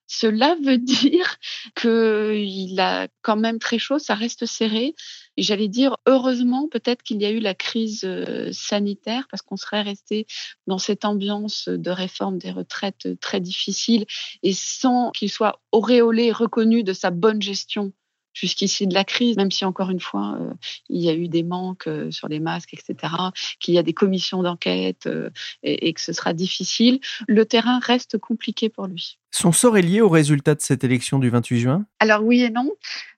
Cela 0.07 0.57
veut 0.63 0.79
dire 0.79 1.37
qu'il 1.75 2.79
a 2.81 3.09
quand 3.23 3.37
même 3.37 3.59
très 3.59 3.79
chaud, 3.79 3.99
ça 3.99 4.15
reste 4.15 4.47
serré. 4.47 4.95
J'allais 5.37 5.69
dire, 5.69 5.97
heureusement, 6.07 6.69
peut-être 6.69 7.03
qu'il 7.03 7.21
y 7.21 7.27
a 7.27 7.31
eu 7.31 7.41
la 7.41 7.55
crise 7.55 8.05
euh, 8.05 8.51
sanitaire 8.53 9.27
parce 9.31 9.43
qu'on 9.43 9.57
serait 9.57 9.83
resté 9.83 10.27
dans 10.67 10.79
cette 10.79 11.05
ambiance 11.05 11.69
de 11.69 11.91
réforme 11.91 12.39
des 12.39 12.51
retraites 12.51 13.21
très 13.21 13.41
difficile 13.41 14.07
et 14.43 14.53
sans 14.53 15.11
qu'il 15.11 15.31
soit 15.31 15.61
auréolé, 15.73 16.33
reconnu 16.33 16.85
de 16.85 16.93
sa 16.93 17.11
bonne 17.11 17.43
gestion 17.43 17.93
jusqu'ici 18.37 18.87
de 18.87 18.95
la 18.95 19.05
crise, 19.05 19.37
même 19.37 19.51
si 19.51 19.65
encore 19.65 19.91
une 19.91 20.01
fois, 20.01 20.37
euh, 20.41 20.53
il 20.91 21.01
y 21.01 21.09
a 21.09 21.15
eu 21.15 21.29
des 21.29 21.43
manques 21.43 21.87
euh, 21.87 22.11
sur 22.11 22.29
les 22.29 22.39
masques, 22.39 22.75
etc., 22.75 23.13
qu'il 23.61 23.75
y 23.75 23.79
a 23.79 23.83
des 23.83 23.95
commissions 23.95 24.43
d'enquête 24.43 25.07
euh, 25.07 25.31
et, 25.63 25.93
que 25.95 26.01
ce 26.01 26.13
sera 26.13 26.35
difficile, 26.35 27.01
le 27.27 27.47
terrain 27.47 27.79
reste 27.79 28.19
compliqué 28.19 28.69
pour 28.69 28.87
lui. 28.87 29.19
Son 29.31 29.53
sort 29.53 29.79
est 29.79 29.83
lié 29.83 30.03
au 30.03 30.11
résultat 30.11 30.55
de 30.55 30.61
cette 30.61 30.85
élection 30.85 31.19
du 31.19 31.31
28 31.31 31.61
juin? 31.61 31.87
Alors 31.99 32.23
oui 32.23 32.43
et 32.43 32.51
non. 32.51 32.71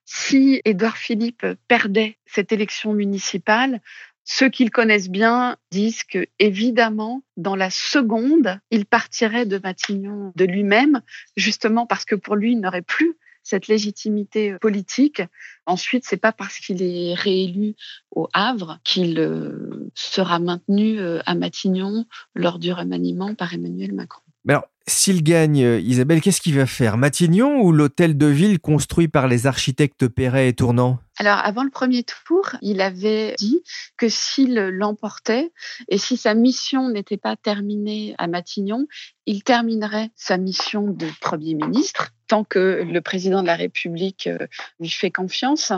Si 0.05 0.61
Édouard 0.63 0.97
Philippe 0.97 1.45
perdait 1.67 2.17
cette 2.25 2.51
élection 2.51 2.93
municipale, 2.93 3.81
ceux 4.23 4.49
qui 4.49 4.63
le 4.63 4.69
connaissent 4.69 5.09
bien 5.09 5.57
disent 5.71 6.03
que, 6.03 6.27
évidemment, 6.39 7.23
dans 7.35 7.55
la 7.55 7.69
seconde, 7.69 8.59
il 8.71 8.85
partirait 8.85 9.45
de 9.45 9.59
Matignon 9.61 10.31
de 10.35 10.45
lui-même, 10.45 11.01
justement 11.35 11.85
parce 11.85 12.05
que 12.05 12.15
pour 12.15 12.35
lui, 12.35 12.53
il 12.53 12.59
n'aurait 12.59 12.83
plus 12.83 13.17
cette 13.49 13.67
légitimité 13.67 14.55
politique. 14.61 15.21
Ensuite, 15.65 16.03
c'est 16.05 16.17
pas 16.17 16.31
parce 16.31 16.59
qu'il 16.59 16.81
est 16.83 17.13
réélu 17.13 17.75
au 18.11 18.27
Havre 18.33 18.79
qu'il 18.83 19.19
euh, 19.19 19.89
sera 19.95 20.39
maintenu 20.39 20.99
euh, 20.99 21.19
à 21.25 21.35
Matignon 21.35 22.05
lors 22.35 22.59
du 22.59 22.71
remaniement 22.71 23.33
par 23.33 23.53
Emmanuel 23.53 23.93
Macron. 23.93 24.21
Mais 24.45 24.53
alors, 24.53 24.67
s'il 24.87 25.23
gagne, 25.23 25.63
euh, 25.63 25.79
Isabelle, 25.79 26.21
qu'est-ce 26.21 26.41
qu'il 26.41 26.55
va 26.55 26.65
faire? 26.65 26.97
Matignon 26.97 27.61
ou 27.61 27.71
l'hôtel 27.71 28.17
de 28.17 28.27
ville 28.27 28.59
construit 28.59 29.07
par 29.07 29.27
les 29.27 29.47
architectes 29.47 30.07
Perret 30.07 30.49
et 30.49 30.53
Tournant? 30.53 30.99
Alors, 31.19 31.39
avant 31.43 31.63
le 31.63 31.69
premier 31.69 32.03
tour, 32.03 32.55
il 32.61 32.79
avait 32.79 33.35
dit 33.37 33.61
que 33.97 34.07
s'il 34.07 34.53
l'emportait 34.53 35.51
et 35.89 35.97
si 35.97 36.15
sa 36.15 36.33
mission 36.33 36.87
n'était 36.87 37.17
pas 37.17 37.35
terminée 37.35 38.15
à 38.17 38.27
Matignon, 38.27 38.87
il 39.25 39.43
terminerait 39.43 40.11
sa 40.15 40.37
mission 40.37 40.87
de 40.87 41.07
Premier 41.19 41.55
ministre 41.55 42.13
tant 42.27 42.45
que 42.45 42.83
le 42.83 43.01
président 43.01 43.41
de 43.41 43.47
la 43.47 43.57
République 43.57 44.27
euh, 44.27 44.47
lui 44.79 44.89
fait 44.89 45.11
confiance. 45.11 45.73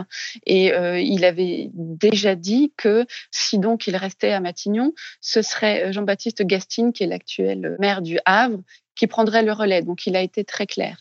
Et 0.46 0.72
euh, 0.72 1.00
il 1.00 1.24
avait 1.24 1.70
déjà 1.74 2.36
dit 2.36 2.72
que 2.76 3.04
si 3.32 3.58
donc 3.58 3.88
il 3.88 3.96
restait 3.96 4.32
à 4.32 4.38
Matignon, 4.38 4.92
ce 5.20 5.42
serait 5.42 5.92
Jean-Baptiste 5.92 6.42
Gastine, 6.42 6.92
qui 6.92 7.02
est 7.02 7.08
l'actuel 7.08 7.76
maire 7.80 8.00
du 8.00 8.18
Havre, 8.26 8.60
qui 8.94 9.08
prendrait 9.08 9.42
le 9.42 9.52
relais. 9.52 9.82
Donc 9.82 10.06
il 10.06 10.14
a 10.14 10.22
été 10.22 10.44
très 10.44 10.66
clair. 10.66 10.98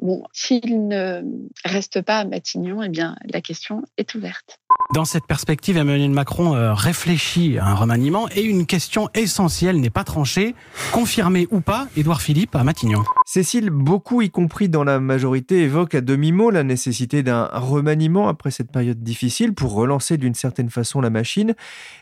Bon, 0.00 0.22
s'il 0.32 0.88
ne 0.88 1.22
reste 1.64 2.00
pas 2.00 2.18
à 2.18 2.24
Matignon, 2.24 2.82
eh 2.82 2.88
bien, 2.88 3.16
la 3.30 3.42
question 3.42 3.82
est 3.98 4.14
ouverte. 4.14 4.58
Dans 4.94 5.04
cette 5.04 5.26
perspective, 5.26 5.76
Emmanuel 5.76 6.10
Macron 6.10 6.56
euh, 6.56 6.74
réfléchit 6.74 7.58
à 7.58 7.66
un 7.66 7.74
remaniement 7.74 8.28
et 8.34 8.42
une 8.42 8.66
question 8.66 9.08
essentielle 9.14 9.80
n'est 9.80 9.90
pas 9.90 10.02
tranchée. 10.02 10.56
Confirmer 10.92 11.46
ou 11.50 11.60
pas 11.60 11.86
Édouard 11.96 12.22
Philippe 12.22 12.56
à 12.56 12.64
Matignon 12.64 13.04
Cécile, 13.24 13.70
beaucoup, 13.70 14.20
y 14.20 14.30
compris 14.30 14.68
dans 14.68 14.82
la 14.82 14.98
majorité, 14.98 15.62
évoquent 15.62 15.94
à 15.94 16.00
demi-mot 16.00 16.50
la 16.50 16.64
nécessité 16.64 17.22
d'un 17.22 17.44
remaniement 17.52 18.26
après 18.26 18.50
cette 18.50 18.72
période 18.72 19.00
difficile 19.00 19.52
pour 19.54 19.74
relancer 19.74 20.16
d'une 20.16 20.34
certaine 20.34 20.70
façon 20.70 21.00
la 21.00 21.10
machine. 21.10 21.54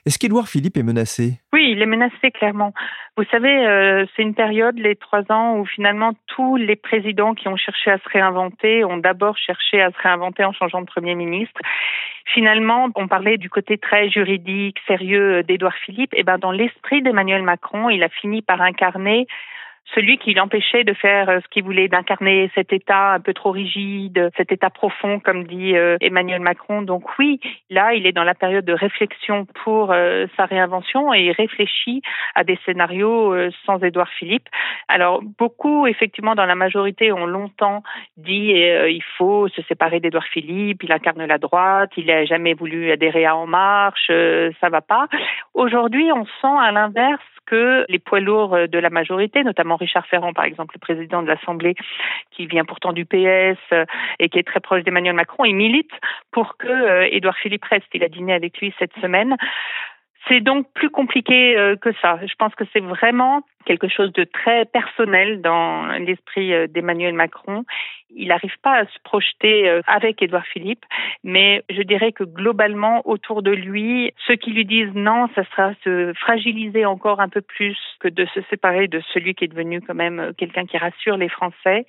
Est-ce 0.06 0.18
qu'Édouard 0.18 0.48
Philippe 0.48 0.78
est 0.78 0.82
menacé? 0.82 1.40
Oui, 1.52 1.70
il 1.70 1.80
est 1.80 1.86
menacé 1.86 2.30
clairement. 2.30 2.74
Vous 3.16 3.24
savez, 3.30 3.66
euh, 3.66 4.04
c'est 4.14 4.22
une 4.22 4.34
période, 4.34 4.78
les 4.78 4.96
trois 4.96 5.22
ans, 5.32 5.56
où 5.56 5.64
finalement 5.64 6.12
tous 6.26 6.56
les 6.56 6.76
présidents 6.76 7.34
qui 7.34 7.48
ont 7.48 7.56
cherché 7.56 7.90
à 7.90 7.98
se 7.98 8.08
réinventer 8.10 8.84
ont 8.84 8.98
d'abord 8.98 9.36
cherché 9.38 9.80
à 9.80 9.90
se 9.90 9.98
réinventer 10.02 10.44
en 10.44 10.52
changeant 10.52 10.82
de 10.82 10.86
Premier 10.86 11.14
ministre. 11.14 11.58
Finalement, 12.26 12.88
on 12.94 13.08
parlait 13.08 13.38
du 13.38 13.48
côté 13.48 13.78
très 13.78 14.10
juridique, 14.10 14.76
sérieux 14.86 15.42
d'Édouard 15.42 15.74
Philippe. 15.86 16.12
Et 16.14 16.22
ben, 16.22 16.36
dans 16.36 16.52
l'esprit 16.52 17.00
d'Emmanuel 17.00 17.42
Macron, 17.42 17.88
il 17.88 18.02
a 18.02 18.10
fini 18.10 18.42
par 18.42 18.60
incarner 18.60 19.26
celui 19.94 20.18
qui 20.18 20.34
l'empêchait 20.34 20.84
de 20.84 20.92
faire 20.92 21.28
euh, 21.28 21.40
ce 21.42 21.48
qu'il 21.48 21.64
voulait, 21.64 21.88
d'incarner 21.88 22.50
cet 22.54 22.72
État 22.72 23.12
un 23.12 23.20
peu 23.20 23.32
trop 23.32 23.50
rigide, 23.50 24.30
cet 24.36 24.52
État 24.52 24.70
profond, 24.70 25.20
comme 25.20 25.44
dit 25.44 25.76
euh, 25.76 25.96
Emmanuel 26.00 26.40
Macron. 26.40 26.82
Donc 26.82 27.04
oui, 27.18 27.40
là, 27.70 27.94
il 27.94 28.06
est 28.06 28.12
dans 28.12 28.24
la 28.24 28.34
période 28.34 28.64
de 28.64 28.72
réflexion 28.72 29.46
pour 29.64 29.92
euh, 29.92 30.26
sa 30.36 30.44
réinvention 30.44 31.14
et 31.14 31.22
il 31.22 31.32
réfléchit 31.32 32.02
à 32.34 32.44
des 32.44 32.58
scénarios 32.64 33.34
sans 33.64 33.82
Édouard 33.82 34.10
Philippe. 34.10 34.48
Alors 34.88 35.22
beaucoup, 35.22 35.86
effectivement, 35.86 36.34
dans 36.34 36.46
la 36.46 36.54
majorité, 36.54 37.12
ont 37.12 37.26
longtemps 37.26 37.82
dit 38.16 38.52
il 38.52 39.02
faut 39.16 39.48
se 39.48 39.62
séparer 39.62 40.00
d'Édouard 40.00 40.26
Philippe, 40.26 40.82
il 40.82 40.92
incarne 40.92 41.24
la 41.24 41.38
droite, 41.38 41.90
il 41.96 42.06
n'a 42.06 42.24
jamais 42.24 42.54
voulu 42.54 42.90
adhérer 42.90 43.24
à 43.26 43.36
En 43.36 43.46
Marche, 43.46 44.10
ça 44.60 44.68
va 44.68 44.80
pas. 44.80 45.06
Aujourd'hui, 45.54 46.10
on 46.12 46.24
sent 46.24 46.58
à 46.60 46.72
l'inverse 46.72 47.22
que 47.46 47.84
les 47.88 47.98
poids 47.98 48.20
lourds 48.20 48.56
de 48.68 48.78
la 48.78 48.90
majorité, 48.90 49.42
notamment 49.42 49.77
Richard 49.78 50.06
Ferrand, 50.06 50.32
par 50.32 50.44
exemple, 50.44 50.74
le 50.74 50.80
président 50.80 51.22
de 51.22 51.28
l'Assemblée, 51.28 51.74
qui 52.30 52.46
vient 52.46 52.64
pourtant 52.64 52.92
du 52.92 53.04
PS 53.04 53.58
euh, 53.72 53.84
et 54.18 54.28
qui 54.28 54.38
est 54.38 54.46
très 54.46 54.60
proche 54.60 54.82
d'Emmanuel 54.82 55.14
Macron, 55.14 55.44
il 55.44 55.56
milite 55.56 55.92
pour 56.30 56.56
que 56.56 56.68
euh, 56.68 57.08
Édouard 57.10 57.36
Philippe 57.36 57.64
reste. 57.64 57.86
Il 57.94 58.04
a 58.04 58.08
dîné 58.08 58.32
avec 58.32 58.58
lui 58.58 58.74
cette 58.78 58.94
semaine 59.00 59.36
C'est 60.28 60.40
donc 60.40 60.66
plus 60.74 60.90
compliqué 60.90 61.56
euh, 61.56 61.76
que 61.76 61.90
ça. 62.02 62.18
Je 62.26 62.34
pense 62.38 62.54
que 62.54 62.64
c'est 62.72 62.82
vraiment 62.82 63.42
quelque 63.64 63.88
chose 63.88 64.12
de 64.12 64.24
très 64.24 64.64
personnel 64.66 65.40
dans 65.40 65.86
l'esprit 65.98 66.52
euh, 66.52 66.66
d'Emmanuel 66.66 67.14
Macron. 67.14 67.64
Il 68.14 68.28
n'arrive 68.28 68.56
pas 68.62 68.78
à 68.80 68.84
se 68.84 68.98
projeter 69.04 69.68
euh, 69.68 69.80
avec 69.86 70.20
Édouard 70.22 70.46
Philippe, 70.46 70.84
mais 71.24 71.62
je 71.70 71.82
dirais 71.82 72.12
que 72.12 72.24
globalement, 72.24 73.06
autour 73.08 73.42
de 73.42 73.50
lui, 73.50 74.12
ceux 74.26 74.36
qui 74.36 74.50
lui 74.50 74.64
disent 74.64 74.92
non, 74.94 75.28
ça 75.34 75.44
sera 75.50 75.72
se 75.84 76.12
fragiliser 76.14 76.84
encore 76.84 77.20
un 77.20 77.28
peu 77.28 77.40
plus 77.40 77.78
que 78.00 78.08
de 78.08 78.26
se 78.34 78.40
séparer 78.50 78.86
de 78.88 79.00
celui 79.14 79.34
qui 79.34 79.44
est 79.44 79.48
devenu 79.48 79.80
quand 79.80 79.94
même 79.94 80.32
quelqu'un 80.36 80.66
qui 80.66 80.76
rassure 80.76 81.16
les 81.16 81.28
Français, 81.28 81.86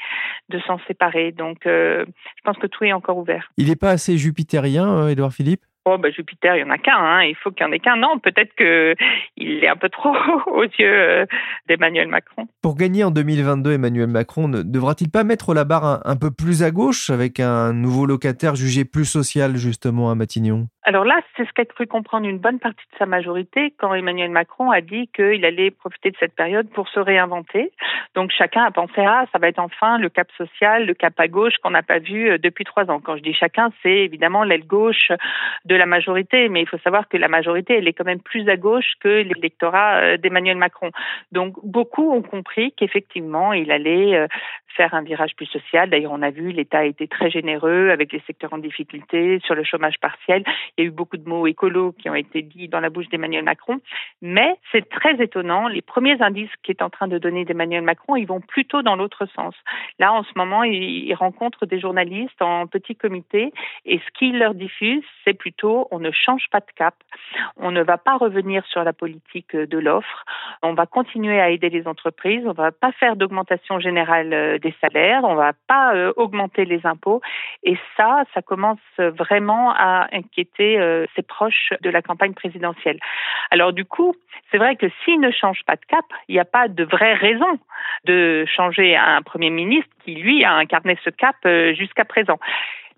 de 0.49 0.60
s'en 0.60 0.80
séparer. 0.88 1.32
Donc, 1.32 1.60
je 1.65 2.06
pense 2.43 2.58
que 2.58 2.67
tout 2.67 2.84
est 2.84 2.93
encore 2.93 3.17
ouvert. 3.17 3.52
Il 3.58 3.67
n'est 3.67 3.75
pas 3.75 3.91
assez 3.91 4.17
jupitérien, 4.17 5.08
Édouard 5.08 5.34
Philippe? 5.34 5.62
Oh, 5.86 5.98
bah, 5.98 6.10
Jupiter, 6.12 6.56
il 6.56 6.60
y 6.60 6.63
en 6.63 6.70
a 6.70 6.78
qu'un, 6.78 6.98
hein. 6.98 7.24
il 7.24 7.36
faut 7.36 7.52
qu'il 7.52 7.65
y 7.65 7.70
en 7.70 7.72
ait 7.72 7.80
qu'un. 7.80 7.96
Non, 7.96 8.20
peut-être 8.20 8.54
qu'il 8.56 8.96
est 9.63 9.68
un 9.68 9.76
peu 9.76 9.89
trop 9.89 10.13
aux 10.48 10.63
yeux 10.63 10.72
euh, 10.82 11.26
d'Emmanuel 11.68 12.08
Macron. 12.08 12.48
Pour 12.62 12.76
gagner 12.76 13.04
en 13.04 13.12
2022, 13.12 13.74
Emmanuel 13.74 14.08
Macron 14.08 14.48
ne 14.48 14.62
devra-t-il 14.62 15.10
pas 15.10 15.24
mettre 15.24 15.54
la 15.54 15.63
barre 15.63 16.02
un, 16.06 16.15
peu 16.15 16.32
plus 16.32 16.63
à 16.63 16.72
gauche 16.72 17.10
avec 17.10 17.39
un 17.39 17.74
nouveau 17.74 18.06
locataire 18.06 18.56
jugé 18.56 18.84
plus 18.86 19.06
social 19.06 19.56
justement 19.56 20.12
à 20.12 20.15
Matignon? 20.15 20.68
Alors 20.89 21.06
là, 21.06 21.21
c'est 21.38 21.47
ce 21.47 21.54
qu'a 21.54 21.65
cru 21.65 21.86
comprendre 21.86 22.28
une 22.28 22.39
bonne 22.39 22.58
partie 22.58 22.84
de 22.91 22.97
sa 22.97 23.06
majorité 23.06 23.75
quand 23.78 23.93
Emmanuel 23.93 24.32
Macron 24.32 24.71
a 24.71 24.82
dit 24.82 25.08
qu'il 25.15 25.45
allait 25.45 25.69
profiter 25.69 26.10
de 26.10 26.17
cette 26.19 26.34
période 26.34 26.67
pour 26.71 26.89
se 26.89 26.99
réinventer. 26.99 27.71
Donc 28.15 28.32
chacun 28.36 28.63
a 28.63 28.71
pensé 28.71 29.02
ah 29.06 29.25
ça 29.32 29.38
va 29.38 29.49
être 29.49 29.60
enfin 29.60 29.99
le 29.99 30.10
cap 30.10 30.28
social, 30.36 30.88
le 30.88 30.95
cap 30.95 31.13
à 31.19 31.28
gauche 31.28 31.54
qu'on 31.62 31.69
n'a 31.69 31.84
pas 31.84 31.99
vu 31.99 32.32
euh, 32.32 32.38
depuis 32.39 32.65
trois 32.65 32.89
ans. 32.89 32.99
Quand 32.99 33.17
je 33.17 33.21
dis 33.21 33.36
chacun, 33.36 33.69
c'est 33.84 33.99
évidemment 33.99 34.43
l'aile 34.43 34.65
gauche 34.65 35.12
de 35.65 35.75
la 35.75 35.86
majorité, 35.86 36.49
mais 36.49 36.62
il 36.62 36.67
faut 36.67 36.80
savoir 36.80 37.08
que 37.08 37.17
la 37.17 37.28
majorité 37.28 37.78
elle 37.78 37.88
est 37.88 37.93
quand 37.93 38.04
même 38.04 38.21
plus 38.21 38.49
à 38.49 38.58
gauche 38.58 38.93
que 38.99 39.21
l'électorat 39.21 39.97
euh, 39.97 40.17
d'Emmanuel 40.17 40.58
Macron. 40.58 40.89
Donc 41.32 41.54
beaucoup 41.63 42.12
ont 42.12 42.23
compris 42.23 42.71
qu'effectivement 42.71 43.54
il 43.54 43.71
allait 43.71 44.15
euh, 44.15 44.28
faire 44.75 44.93
un 44.93 45.02
virage 45.02 45.36
plus 45.36 45.45
social. 45.47 45.89
D'ailleurs, 45.89 46.13
on 46.13 46.21
a 46.21 46.30
vu 46.30 46.52
l'État 46.52 46.80
a 46.80 46.86
été 46.86 47.08
très 47.08 47.30
généreux 47.30 47.89
avec 47.89 48.13
les 48.13 48.21
secteurs 48.25 48.54
en 48.54 48.58
difficulté 48.58 49.39
sur 49.43 49.54
le 49.54 49.63
chômage 49.63 49.99
partiel. 49.99 50.43
Il 50.80 50.84
y 50.84 50.86
a 50.86 50.88
eu 50.88 50.92
beaucoup 50.92 51.18
de 51.18 51.28
mots 51.28 51.46
écolos 51.46 51.92
qui 51.92 52.10
ont 52.10 52.15
été 52.15 52.42
dits 52.42 52.70
dans 52.70 52.80
la 52.80 52.89
bouche 52.89 53.10
d'Emmanuel 53.10 53.44
Macron. 53.44 53.82
Mais 54.22 54.56
c'est 54.72 54.88
très 54.88 55.22
étonnant. 55.22 55.68
Les 55.68 55.82
premiers 55.82 56.22
indices 56.22 56.50
qu'est 56.63 56.82
en 56.82 56.89
train 56.89 57.10
de 57.10 57.18
donner 57.18 57.44
d'Emmanuel 57.44 57.82
Macron, 57.82 58.15
ils 58.15 58.26
vont 58.26 58.39
plutôt 58.39 58.82
dans 58.82 58.96
l'autre 58.96 59.26
sens. 59.36 59.54
Là, 60.00 60.13
en 60.13 60.24
ce 60.24 60.30
moment, 60.38 60.63
il, 60.63 61.13
rencontre 61.15 61.65
des 61.65 61.82
journalistes 61.82 62.42
en 62.42 62.65
petit 62.65 62.96
comité 62.96 63.52
et 63.84 64.00
ce 64.00 64.18
qu'il 64.18 64.39
leur 64.39 64.54
diffuse, 64.54 65.04
c'est 65.26 65.34
plutôt 65.34 65.89
on 65.92 66.00
ne 66.00 66.12
change 66.12 66.46
pas 66.50 66.62
de 66.62 66.72
cap. 66.74 66.96
On 67.58 67.72
ne 67.72 67.84
va 67.84 67.98
pas 67.98 68.15
revenir 68.15 68.65
sur 68.68 68.86
la 68.86 68.94
politique 68.94 69.54
de 69.54 69.78
l'offre. 69.78 70.24
On 70.63 70.76
va 70.76 70.86
continuer 70.86 71.42
à 71.42 71.50
aider 71.50 71.70
les 71.70 71.88
entreprises. 71.88 72.44
On 72.46 72.50
ne 72.50 72.54
va 72.54 72.72
pas 72.72 72.94
faire 72.94 73.18
d'augmentation 73.18 73.82
générale 73.82 74.32
euh, 74.32 74.58
des 74.60 74.74
salaires. 74.80 75.26
On 75.26 75.34
ne 75.34 75.39
va 75.39 75.52
pas 75.68 75.94
euh, 75.94 76.13
augmenter 76.15 76.63
les 76.63 76.86
impôts. 76.86 77.22
Et 77.63 77.78
ça, 77.98 78.24
ça 78.34 78.42
commence 78.42 78.80
vraiment 78.98 79.74
à 79.76 80.08
inquiéter 80.13 80.59
euh, 80.62 81.06
ses 81.15 81.22
proches 81.22 81.74
de 81.82 81.89
la 81.89 82.02
campagne 82.02 82.34
présidentielle. 82.34 83.00
Alors 83.52 83.74
du 83.74 83.86
coup, 83.86 84.15
c'est 84.52 84.58
vrai 84.58 84.76
que 84.76 84.88
s'il 85.04 85.19
ne 85.19 85.32
change 85.32 85.63
pas 85.65 85.76
de 85.76 85.86
cap, 85.88 86.06
il 86.28 86.36
n'y 86.36 86.39
a 86.39 86.45
pas 86.45 86.67
de 86.67 86.84
vraie 86.84 87.13
raison 87.13 87.60
de 88.06 88.45
changer 88.45 88.95
un 88.95 89.22
Premier 89.22 89.50
ministre 89.50 89.89
qui, 90.04 90.15
lui, 90.15 90.43
a 90.43 90.54
incarné 90.54 90.98
ce 91.04 91.10
cap 91.10 91.36
jusqu'à 91.76 92.06
présent. 92.06 92.39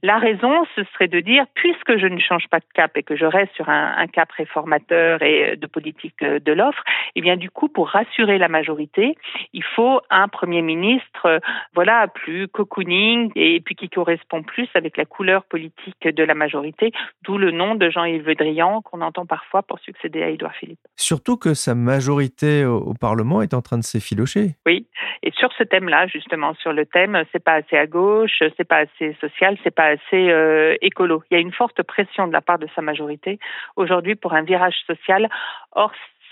La 0.04 0.18
raison, 0.18 0.66
ce 0.76 0.84
serait 0.94 1.08
de 1.08 1.20
dire, 1.20 1.46
puisque 1.54 1.98
je 1.98 2.08
ne 2.08 2.20
change 2.20 2.48
pas 2.50 2.60
de 2.60 2.66
cap 2.74 2.98
et 2.98 3.04
que 3.04 3.16
je 3.16 3.26
reste 3.26 3.54
sur 3.54 3.70
un, 3.70 3.94
un 3.98 4.08
cap 4.08 4.32
réformateur 4.32 5.22
et 5.22 5.56
de 5.58 5.68
politique 5.68 6.16
euh, 6.24 6.40
de 6.40 6.52
l'offre, 6.52 6.84
eh 7.16 7.22
bien, 7.22 7.38
du 7.38 7.52
coup, 7.52 7.68
pour 7.68 7.90
rassurer 7.90 8.38
la 8.38 8.48
majorité, 8.48 9.16
il 9.54 9.64
faut 9.64 10.02
un 10.10 10.28
Premier 10.28 10.64
ministre, 10.64 11.26
euh, 11.26 11.40
voilà, 11.76 12.08
plus 12.08 12.48
cocooning 12.48 13.32
et 13.36 13.60
puis 13.62 13.76
qui 13.76 13.90
correspond 13.90 14.42
plus 14.42 14.68
avec 14.74 14.98
la 14.98 15.06
couleur 15.06 15.44
politique 15.44 16.08
de 16.08 16.24
la 16.24 16.34
majorité, 16.34 16.92
d'où 17.24 17.38
le 17.38 17.52
nom 17.52 17.76
de 17.76 17.90
Jean-Yves 17.90 18.26
Le 18.26 18.36
Drian 18.36 18.82
qu'on 18.82 19.02
entend 19.02 19.26
parfois 19.26 19.62
pour 19.62 19.80
succéder 19.80 20.24
à 20.24 20.30
Édouard 20.30 20.56
Philippe. 20.56 20.80
Surtout 20.96 21.38
que 21.38 21.54
sa 21.54 21.76
majorité 21.76 22.66
au 22.66 22.94
Parlement 23.00 23.42
est 23.42 23.54
en 23.54 23.62
train 23.62 23.78
de 23.78 23.84
s'effilocher. 23.84 24.56
Oui, 24.66 24.88
et 25.24 25.32
sur 25.32 25.52
ce 25.54 25.64
thème-là, 25.64 26.08
justement, 26.08 26.56
sur 26.56 26.74
le 26.74 26.86
thème, 26.86 27.24
c'est 27.32 27.44
pas 27.44 27.54
assez 27.54 27.78
à 27.78 27.86
gauche, 27.86 28.42
c'est 28.58 28.68
pas 28.68 28.78
assez 28.78 29.16
social, 29.22 29.58
c'est 29.64 29.76
pas 29.76 29.91
assez 29.92 30.30
euh, 30.30 30.76
écolo. 30.82 31.24
Il 31.30 31.36
y 31.36 31.38
a 31.38 31.40
une 31.40 31.52
forte 31.52 31.82
pression 31.84 32.28
de 32.28 32.34
la 32.34 32.42
part 32.42 32.60
de 32.60 32.68
sa 32.76 32.82
majorité 32.82 33.40
aujourd'hui 33.76 34.16
pour 34.16 34.34
un 34.34 34.42
virage 34.42 34.76
social. 34.88 35.30
Or, 35.74 35.92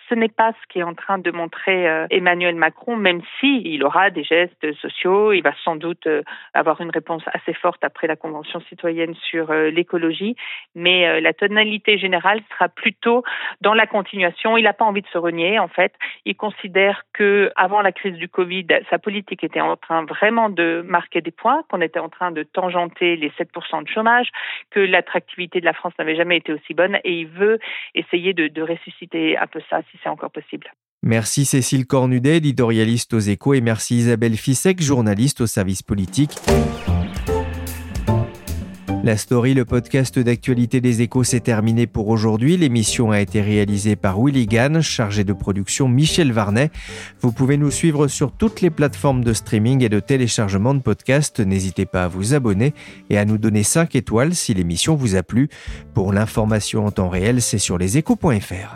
ce 0.10 0.16
n'est 0.16 0.30
pas 0.30 0.54
ce 0.54 0.68
qui 0.68 0.80
est 0.80 0.84
en 0.84 0.96
train 0.96 1.20
de 1.20 1.32
montrer 1.32 1.88
euh, 1.88 2.08
Emmanuel 2.10 2.56
Macron, 2.56 2.98
même 2.98 3.22
si 3.40 3.62
il 3.64 3.84
aura 3.84 4.10
des 4.10 4.24
gestes 4.24 4.74
sociaux, 4.82 5.32
il 5.32 5.42
va 5.42 5.54
sans 5.64 5.76
doute 5.76 6.08
euh, 6.08 6.24
avoir 6.54 6.82
une 6.82 6.90
réponse 6.90 7.24
assez 7.34 7.54
forte 7.54 7.84
après 7.84 8.08
la 8.08 8.16
Convention 8.16 8.60
citoyenne 8.62 9.14
sur 9.30 9.52
euh, 9.52 9.70
l'écologie, 9.70 10.36
mais 10.76 11.22
la 11.22 11.34
tonalité 11.34 11.98
générale 11.98 12.42
sera 12.52 12.70
plutôt 12.70 13.24
dans 13.62 13.74
la 13.74 13.86
continuation. 13.86 14.58
Il 14.58 14.64
n'a 14.64 14.74
pas 14.74 14.86
envie 14.86 15.02
de 15.02 15.08
se 15.08 15.18
renier, 15.18 15.60
en 15.60 15.68
fait. 15.68 15.94
Il 16.26 16.36
considère 16.36 17.04
que 17.14 17.52
avant 17.56 17.82
la 17.82 17.92
crise 17.92 18.16
du 18.16 18.28
Covid, 18.28 18.68
sa 18.90 18.98
politique 18.98 19.44
était 19.44 19.62
en 19.62 19.76
train 19.76 20.04
vraiment 20.06 20.50
de 20.50 20.84
marquer 20.88 21.22
des 21.22 21.32
points, 21.32 21.64
qu'on 21.70 21.82
était 21.82 22.00
en 22.00 22.10
train 22.10 22.32
de 22.32 22.44
tangenter 22.44 23.16
les 23.16 23.30
7% 23.32 23.84
de 23.84 23.90
chômage, 23.90 24.30
que 24.72 24.80
l'attractivité 24.80 25.60
de 25.60 25.66
la 25.66 25.74
France 25.74 25.94
n'avait 26.00 26.16
jamais 26.16 26.38
été 26.38 26.54
aussi 26.54 26.74
bonne, 26.74 27.00
et 27.04 27.14
il 27.14 27.28
veut 27.28 27.60
essayer 27.96 28.34
de, 28.34 28.62
ressusciter 28.62 29.38
un 29.38 29.48
peu 29.48 29.62
ça, 29.70 29.82
c'est 30.04 30.10
encore 30.10 30.32
possible. 30.32 30.68
Merci 31.02 31.46
Cécile 31.46 31.86
Cornudet, 31.86 32.38
éditorialiste 32.38 33.14
aux 33.14 33.20
échos, 33.20 33.54
et 33.54 33.62
merci 33.62 33.98
Isabelle 33.98 34.36
Fissek, 34.36 34.82
journaliste 34.82 35.42
au 35.42 35.48
service 35.48 35.82
politique. 35.82 36.38
La 39.02 39.16
story, 39.16 39.54
le 39.54 39.64
podcast 39.64 40.20
d'actualité 40.20 40.82
des 40.82 41.02
échos, 41.02 41.24
s'est 41.24 41.40
terminé 41.40 41.88
pour 41.88 42.10
aujourd'hui. 42.10 42.58
L'émission 42.58 43.12
a 43.12 43.22
été 43.22 43.40
réalisée 43.40 43.96
par 43.96 44.22
Willy 44.22 44.46
Gann, 44.46 44.82
chargé 44.82 45.24
de 45.24 45.32
production 45.32 45.88
Michel 45.88 46.34
Varnet. 46.34 46.70
Vous 47.22 47.32
pouvez 47.32 47.56
nous 47.56 47.72
suivre 47.72 48.10
sur 48.10 48.34
toutes 48.34 48.60
les 48.60 48.70
plateformes 48.70 49.24
de 49.24 49.32
streaming 49.32 49.86
et 49.86 49.90
de 49.90 50.02
téléchargement 50.02 50.74
de 50.74 50.82
podcasts. 50.82 51.40
N'hésitez 51.40 51.86
pas 51.86 52.04
à 52.04 52.08
vous 52.10 52.34
abonner 52.34 52.74
et 53.10 53.18
à 53.18 53.24
nous 53.24 53.38
donner 53.38 53.64
5 53.64 53.96
étoiles 53.96 54.36
si 54.36 54.54
l'émission 54.54 54.96
vous 54.96 55.16
a 55.16 55.24
plu. 55.24 55.48
Pour 55.94 56.12
l'information 56.12 56.86
en 56.86 56.92
temps 56.92 57.10
réel, 57.10 57.42
c'est 57.42 57.58
sur 57.58 57.78
leséchos.fr. 57.78 58.76